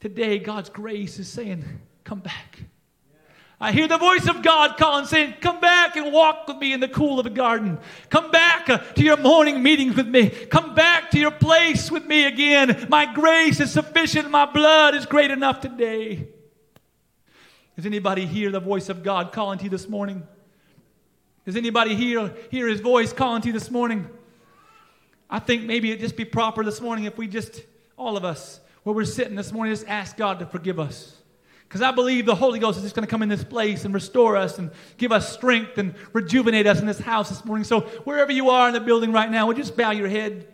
today, 0.00 0.40
God's 0.40 0.68
grace 0.68 1.20
is 1.20 1.28
saying, 1.28 1.64
come 2.02 2.18
back. 2.18 2.51
I 3.62 3.70
hear 3.70 3.86
the 3.86 3.96
voice 3.96 4.26
of 4.26 4.42
God 4.42 4.76
calling, 4.76 5.06
saying, 5.06 5.36
Come 5.40 5.60
back 5.60 5.94
and 5.94 6.12
walk 6.12 6.48
with 6.48 6.56
me 6.56 6.72
in 6.72 6.80
the 6.80 6.88
cool 6.88 7.20
of 7.20 7.24
the 7.24 7.30
garden. 7.30 7.78
Come 8.10 8.32
back 8.32 8.68
uh, 8.68 8.78
to 8.78 9.04
your 9.04 9.16
morning 9.16 9.62
meetings 9.62 9.94
with 9.94 10.08
me. 10.08 10.30
Come 10.30 10.74
back 10.74 11.12
to 11.12 11.18
your 11.20 11.30
place 11.30 11.88
with 11.88 12.04
me 12.04 12.24
again. 12.24 12.88
My 12.88 13.06
grace 13.14 13.60
is 13.60 13.70
sufficient. 13.70 14.28
My 14.32 14.46
blood 14.46 14.96
is 14.96 15.06
great 15.06 15.30
enough 15.30 15.60
today. 15.60 16.26
Does 17.76 17.86
anybody 17.86 18.26
hear 18.26 18.50
the 18.50 18.58
voice 18.58 18.88
of 18.88 19.04
God 19.04 19.30
calling 19.30 19.58
to 19.58 19.64
you 19.64 19.70
this 19.70 19.88
morning? 19.88 20.26
Does 21.46 21.54
anybody 21.54 21.94
hear, 21.94 22.34
hear 22.50 22.66
his 22.66 22.80
voice 22.80 23.12
calling 23.12 23.42
to 23.42 23.46
you 23.46 23.52
this 23.52 23.70
morning? 23.70 24.08
I 25.30 25.38
think 25.38 25.62
maybe 25.62 25.92
it'd 25.92 26.00
just 26.00 26.16
be 26.16 26.24
proper 26.24 26.64
this 26.64 26.80
morning 26.80 27.04
if 27.04 27.16
we 27.16 27.28
just, 27.28 27.62
all 27.96 28.16
of 28.16 28.24
us, 28.24 28.58
where 28.82 28.92
we're 28.92 29.04
sitting 29.04 29.36
this 29.36 29.52
morning, 29.52 29.72
just 29.72 29.86
ask 29.86 30.16
God 30.16 30.40
to 30.40 30.46
forgive 30.46 30.80
us. 30.80 31.21
Because 31.72 31.80
I 31.80 31.90
believe 31.90 32.26
the 32.26 32.34
Holy 32.34 32.58
Ghost 32.58 32.76
is 32.76 32.82
just 32.82 32.94
going 32.94 33.06
to 33.06 33.10
come 33.10 33.22
in 33.22 33.30
this 33.30 33.42
place 33.42 33.86
and 33.86 33.94
restore 33.94 34.36
us 34.36 34.58
and 34.58 34.70
give 34.98 35.10
us 35.10 35.32
strength 35.32 35.78
and 35.78 35.94
rejuvenate 36.12 36.66
us 36.66 36.80
in 36.80 36.86
this 36.86 36.98
house 36.98 37.30
this 37.30 37.46
morning. 37.46 37.64
So, 37.64 37.80
wherever 38.04 38.30
you 38.30 38.50
are 38.50 38.68
in 38.68 38.74
the 38.74 38.80
building 38.80 39.10
right 39.10 39.30
now, 39.30 39.46
would 39.46 39.56
you 39.56 39.62
just 39.62 39.74
bow 39.74 39.90
your 39.90 40.06
head? 40.06 40.46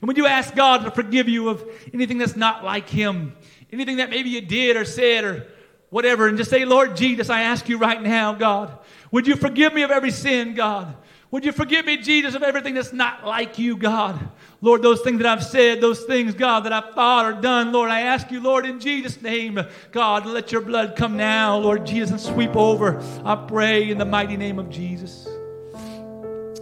And 0.00 0.08
would 0.08 0.16
you 0.16 0.24
ask 0.24 0.54
God 0.54 0.84
to 0.86 0.90
forgive 0.90 1.28
you 1.28 1.50
of 1.50 1.62
anything 1.92 2.16
that's 2.16 2.34
not 2.34 2.64
like 2.64 2.88
Him? 2.88 3.36
Anything 3.72 3.98
that 3.98 4.08
maybe 4.08 4.30
you 4.30 4.40
did 4.40 4.78
or 4.78 4.86
said 4.86 5.24
or 5.24 5.46
whatever? 5.90 6.28
And 6.28 6.38
just 6.38 6.48
say, 6.48 6.64
Lord 6.64 6.96
Jesus, 6.96 7.28
I 7.28 7.42
ask 7.42 7.68
you 7.68 7.76
right 7.76 8.02
now, 8.02 8.32
God, 8.32 8.78
would 9.10 9.26
you 9.26 9.36
forgive 9.36 9.74
me 9.74 9.82
of 9.82 9.90
every 9.90 10.12
sin, 10.12 10.54
God? 10.54 10.96
Would 11.34 11.44
you 11.44 11.50
forgive 11.50 11.84
me, 11.84 11.96
Jesus, 11.96 12.36
of 12.36 12.44
everything 12.44 12.74
that's 12.74 12.92
not 12.92 13.26
like 13.26 13.58
you, 13.58 13.76
God? 13.76 14.20
Lord, 14.60 14.82
those 14.82 15.00
things 15.00 15.18
that 15.18 15.26
I've 15.26 15.42
said, 15.42 15.80
those 15.80 16.04
things, 16.04 16.32
God, 16.32 16.60
that 16.60 16.72
I've 16.72 16.94
thought 16.94 17.26
or 17.26 17.32
done, 17.32 17.72
Lord, 17.72 17.90
I 17.90 18.02
ask 18.02 18.30
you, 18.30 18.40
Lord, 18.40 18.64
in 18.64 18.78
Jesus' 18.78 19.20
name, 19.20 19.58
God, 19.90 20.26
let 20.26 20.52
your 20.52 20.60
blood 20.60 20.94
come 20.94 21.16
now, 21.16 21.56
Lord 21.56 21.84
Jesus, 21.86 22.12
and 22.12 22.20
sweep 22.20 22.54
over. 22.54 23.02
I 23.24 23.34
pray 23.34 23.90
in 23.90 23.98
the 23.98 24.04
mighty 24.04 24.36
name 24.36 24.60
of 24.60 24.70
Jesus. 24.70 25.26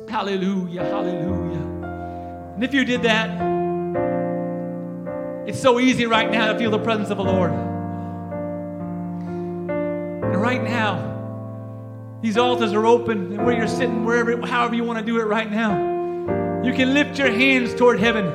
Hallelujah, 0.09 0.85
hallelujah. 0.85 2.55
And 2.55 2.65
if 2.65 2.73
you 2.73 2.87
did 2.87 3.03
that, 3.03 3.29
it's 5.47 5.61
so 5.61 5.81
easy 5.81 6.07
right 6.07 6.31
now 6.31 6.51
to 6.51 6.59
feel 6.59 6.71
the 6.71 6.79
presence 6.79 7.11
of 7.11 7.19
the 7.19 7.25
Lord. 7.25 7.53
And 10.23 10.41
right 10.41 10.63
now, 10.65 11.12
these 12.23 12.39
altars 12.39 12.73
are 12.73 12.87
open, 12.87 13.33
and 13.33 13.45
where 13.45 13.57
you're 13.57 13.67
sitting, 13.67 14.05
wherever, 14.05 14.47
however 14.47 14.77
you 14.77 14.85
want 14.85 15.01
to 15.01 15.05
do 15.05 15.19
it 15.19 15.25
right 15.25 15.51
now, 15.51 16.63
you 16.63 16.73
can 16.73 16.95
lift 16.95 17.19
your 17.19 17.31
hands 17.31 17.75
toward 17.75 17.99
heaven. 17.99 18.27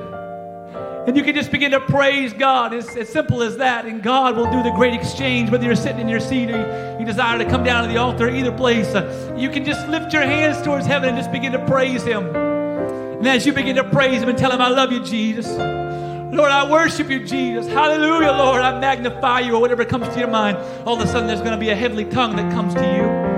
And 1.08 1.16
you 1.16 1.24
can 1.24 1.34
just 1.34 1.52
begin 1.52 1.72
to 1.72 1.80
praise 1.80 2.34
God. 2.34 2.74
It's 2.74 2.94
as 2.98 3.08
simple 3.08 3.42
as 3.42 3.56
that. 3.58 3.86
And 3.86 4.04
God 4.04 4.36
will 4.36 4.52
do 4.52 4.62
the 4.62 4.72
great 4.72 4.94
exchange, 4.94 5.50
whether 5.50 5.64
you're 5.64 5.74
sitting 5.74 6.02
in 6.02 6.10
your 6.10 6.20
seat 6.20 6.52
or 6.52 6.98
you 7.00 7.06
desire 7.06 7.38
to 7.38 7.46
come 7.46 7.64
down 7.64 7.84
to 7.84 7.90
the 7.90 7.96
altar, 7.96 8.30
either 8.30 8.52
place. 8.52 8.94
You 9.40 9.50
can 9.50 9.64
just 9.64 9.88
lift 9.88 10.12
your 10.12 10.24
hands 10.24 10.62
towards 10.62 10.86
heaven 10.86 11.08
and 11.08 11.18
just 11.18 11.32
begin 11.32 11.54
to 11.54 11.66
praise 11.66 12.04
Him. 12.04 12.36
And 12.36 13.26
as 13.26 13.46
you 13.46 13.54
begin 13.54 13.78
to 13.78 13.86
praise 13.86 14.22
Him 14.22 14.28
and 14.28 14.38
tell 14.38 14.52
Him, 14.52 14.60
I 14.60 14.68
love 14.68 14.92
you, 14.92 15.02
Jesus. 15.02 15.48
Lord, 15.48 16.52
I 16.52 16.70
worship 16.70 17.10
you, 17.10 17.26
Jesus. 17.26 17.68
Hallelujah, 17.68 18.34
Lord. 18.34 18.62
I 18.62 18.78
magnify 18.78 19.40
you, 19.40 19.56
or 19.56 19.62
whatever 19.62 19.86
comes 19.86 20.10
to 20.10 20.20
your 20.20 20.28
mind. 20.28 20.58
All 20.86 21.00
of 21.00 21.08
a 21.08 21.08
sudden, 21.08 21.28
there's 21.28 21.40
going 21.40 21.54
to 21.54 21.58
be 21.58 21.70
a 21.70 21.76
heavenly 21.76 22.04
tongue 22.04 22.36
that 22.36 22.52
comes 22.52 22.74
to 22.74 22.82
you. 22.82 23.37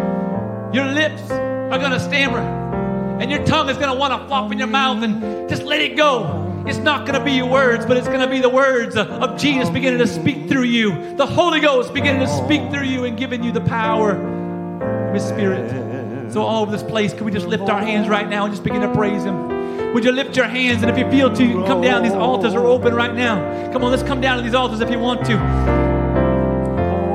Your 0.74 0.86
lips 0.86 1.32
are 1.32 1.80
going 1.80 1.92
to 1.92 2.00
stammer, 2.00 2.40
and 3.20 3.32
your 3.32 3.44
tongue 3.44 3.70
is 3.70 3.78
going 3.78 3.92
to 3.92 4.00
want 4.00 4.14
to 4.14 4.28
flop 4.28 4.52
in 4.52 4.60
your 4.60 4.68
mouth 4.68 5.04
and 5.04 5.50
just 5.50 5.64
let 5.64 5.82
it 5.82 5.98
go. 5.98 6.64
It's 6.68 6.78
not 6.78 7.08
going 7.08 7.18
to 7.18 7.26
be 7.26 7.32
your 7.32 7.48
words, 7.48 7.86
but 7.86 7.98
it's 7.98 8.08
going 8.08 8.20
to 8.20 8.28
be 8.28 8.40
the 8.40 8.50
words 8.50 8.96
of 8.96 9.40
Jesus 9.40 9.70
beginning 9.70 9.98
to 10.00 10.08
speak 10.08 10.48
through 10.48 10.66
you. 10.66 11.16
The 11.16 11.26
Holy 11.26 11.60
Ghost 11.60 11.94
beginning 11.94 12.22
to 12.22 12.28
speak 12.28 12.70
through 12.70 12.84
you 12.84 13.06
and 13.06 13.18
giving 13.18 13.44
you 13.44 13.52
the 13.52 13.62
power 13.62 14.12
of 14.12 15.14
His 15.14 15.24
Spirit. 15.24 16.32
So, 16.32 16.44
all 16.44 16.62
over 16.62 16.72
this 16.72 16.84
place, 16.84 17.14
can 17.14 17.26
we 17.26 17.32
just 17.32 17.48
lift 17.48 17.64
our 17.64 17.82
hands 17.82 18.08
right 18.08 18.30
now 18.30 18.46
and 18.46 18.54
just 18.54 18.64
begin 18.64 18.82
to 18.82 18.94
praise 18.94 19.24
Him? 19.24 19.94
Would 19.96 20.04
you 20.04 20.12
lift 20.12 20.38
your 20.38 20.46
hands? 20.46 20.84
And 20.84 20.92
if 20.92 20.98
you 21.00 21.10
feel 21.10 21.34
to, 21.34 21.44
you 21.44 21.54
can 21.54 21.66
come 21.66 21.82
down. 21.82 22.04
These 22.04 22.12
altars 22.14 22.54
are 22.54 22.66
open 22.66 22.94
right 22.94 23.16
now. 23.16 23.72
Come 23.74 23.84
on, 23.84 23.90
let's 23.90 24.04
come 24.04 24.22
down 24.22 24.38
to 24.38 24.44
these 24.44 24.54
altars 24.54 24.82
if 24.82 24.92
you 24.92 25.00
want 25.00 25.26
to. 25.26 25.34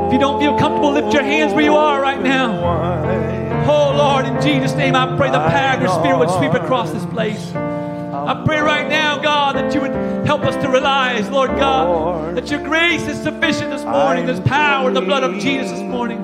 If 0.07 0.13
you 0.13 0.19
don't 0.19 0.41
feel 0.41 0.59
comfortable, 0.59 0.91
lift 0.91 1.15
your 1.15 1.23
hands 1.23 1.53
where 1.53 1.63
you 1.63 1.77
are 1.77 2.01
right 2.03 2.21
now. 2.21 3.34
Oh 3.67 3.95
Lord, 3.97 4.27
in 4.27 4.41
Jesus' 4.43 4.75
name, 4.75 4.95
I 4.95 5.17
pray 5.17 5.31
the 5.31 5.39
power 5.39 5.77
of 5.77 5.81
your 5.83 5.91
Spirit 5.91 6.19
would 6.19 6.31
sweep 6.31 6.53
across 6.53 6.91
this 6.93 7.05
place. 7.07 7.53
I 7.55 8.43
pray 8.45 8.61
right 8.61 8.89
now, 8.89 9.19
God, 9.19 9.57
that 9.57 9.75
you 9.75 9.81
would 9.81 9.93
help 10.27 10.43
us 10.43 10.55
to 10.63 10.71
realize, 10.71 11.29
Lord 11.31 11.51
God, 11.51 12.37
that 12.37 12.51
your 12.51 12.63
grace 12.63 13.07
is 13.07 13.21
sufficient 13.23 13.71
this 13.71 13.85
morning. 13.85 14.27
There's 14.27 14.41
power 14.41 14.89
in 14.89 14.95
the 14.95 15.01
blood 15.01 15.25
of 15.25 15.41
Jesus 15.41 15.71
this 15.71 15.81
morning. 15.81 16.19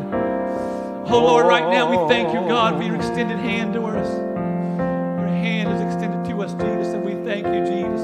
Oh 1.12 1.18
Lord, 1.18 1.47
right 1.47 1.68
now 1.68 1.91
we 1.91 1.97
thank 2.09 2.28
you, 2.32 2.41
God, 2.41 2.76
for 2.76 2.82
your 2.84 2.95
extended 2.97 3.38
hand 3.38 3.74
to 3.74 3.84
us. 3.84 4.09
Your 4.09 5.28
hand 5.28 5.72
is 5.72 5.80
extended 5.80 6.24
to 6.30 6.43
us, 6.43 6.53
Jesus, 6.53 6.95
and 6.95 7.05
we 7.05 7.14
thank 7.28 7.47
you, 7.47 7.64
Jesus. 7.66 8.03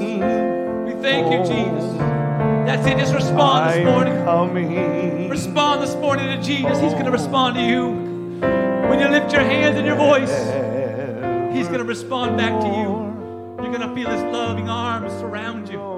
We 0.85 1.01
thank 1.01 1.31
you, 1.31 1.39
Jesus. 1.39 1.97
That's 2.65 2.85
it. 2.87 2.97
Just 2.97 3.13
respond 3.13 3.69
this 3.69 3.85
morning. 3.85 5.29
Respond 5.29 5.81
this 5.83 5.95
morning 5.95 6.25
to 6.37 6.43
Jesus. 6.43 6.79
He's 6.81 6.93
going 6.93 7.05
to 7.05 7.11
respond 7.11 7.55
to 7.55 7.61
you. 7.63 8.06
When 8.89 8.99
you 8.99 9.07
lift 9.09 9.33
your 9.33 9.41
hands 9.41 9.77
and 9.77 9.85
your 9.85 9.97
voice, 9.97 10.31
He's 11.55 11.67
going 11.67 11.79
to 11.79 11.83
respond 11.83 12.37
back 12.37 12.59
to 12.61 12.67
you. 12.67 13.61
You're 13.61 13.75
going 13.75 13.87
to 13.87 13.93
feel 13.93 14.09
His 14.09 14.23
loving 14.23 14.69
arms 14.69 15.11
surround 15.13 15.67
you. 15.67 15.96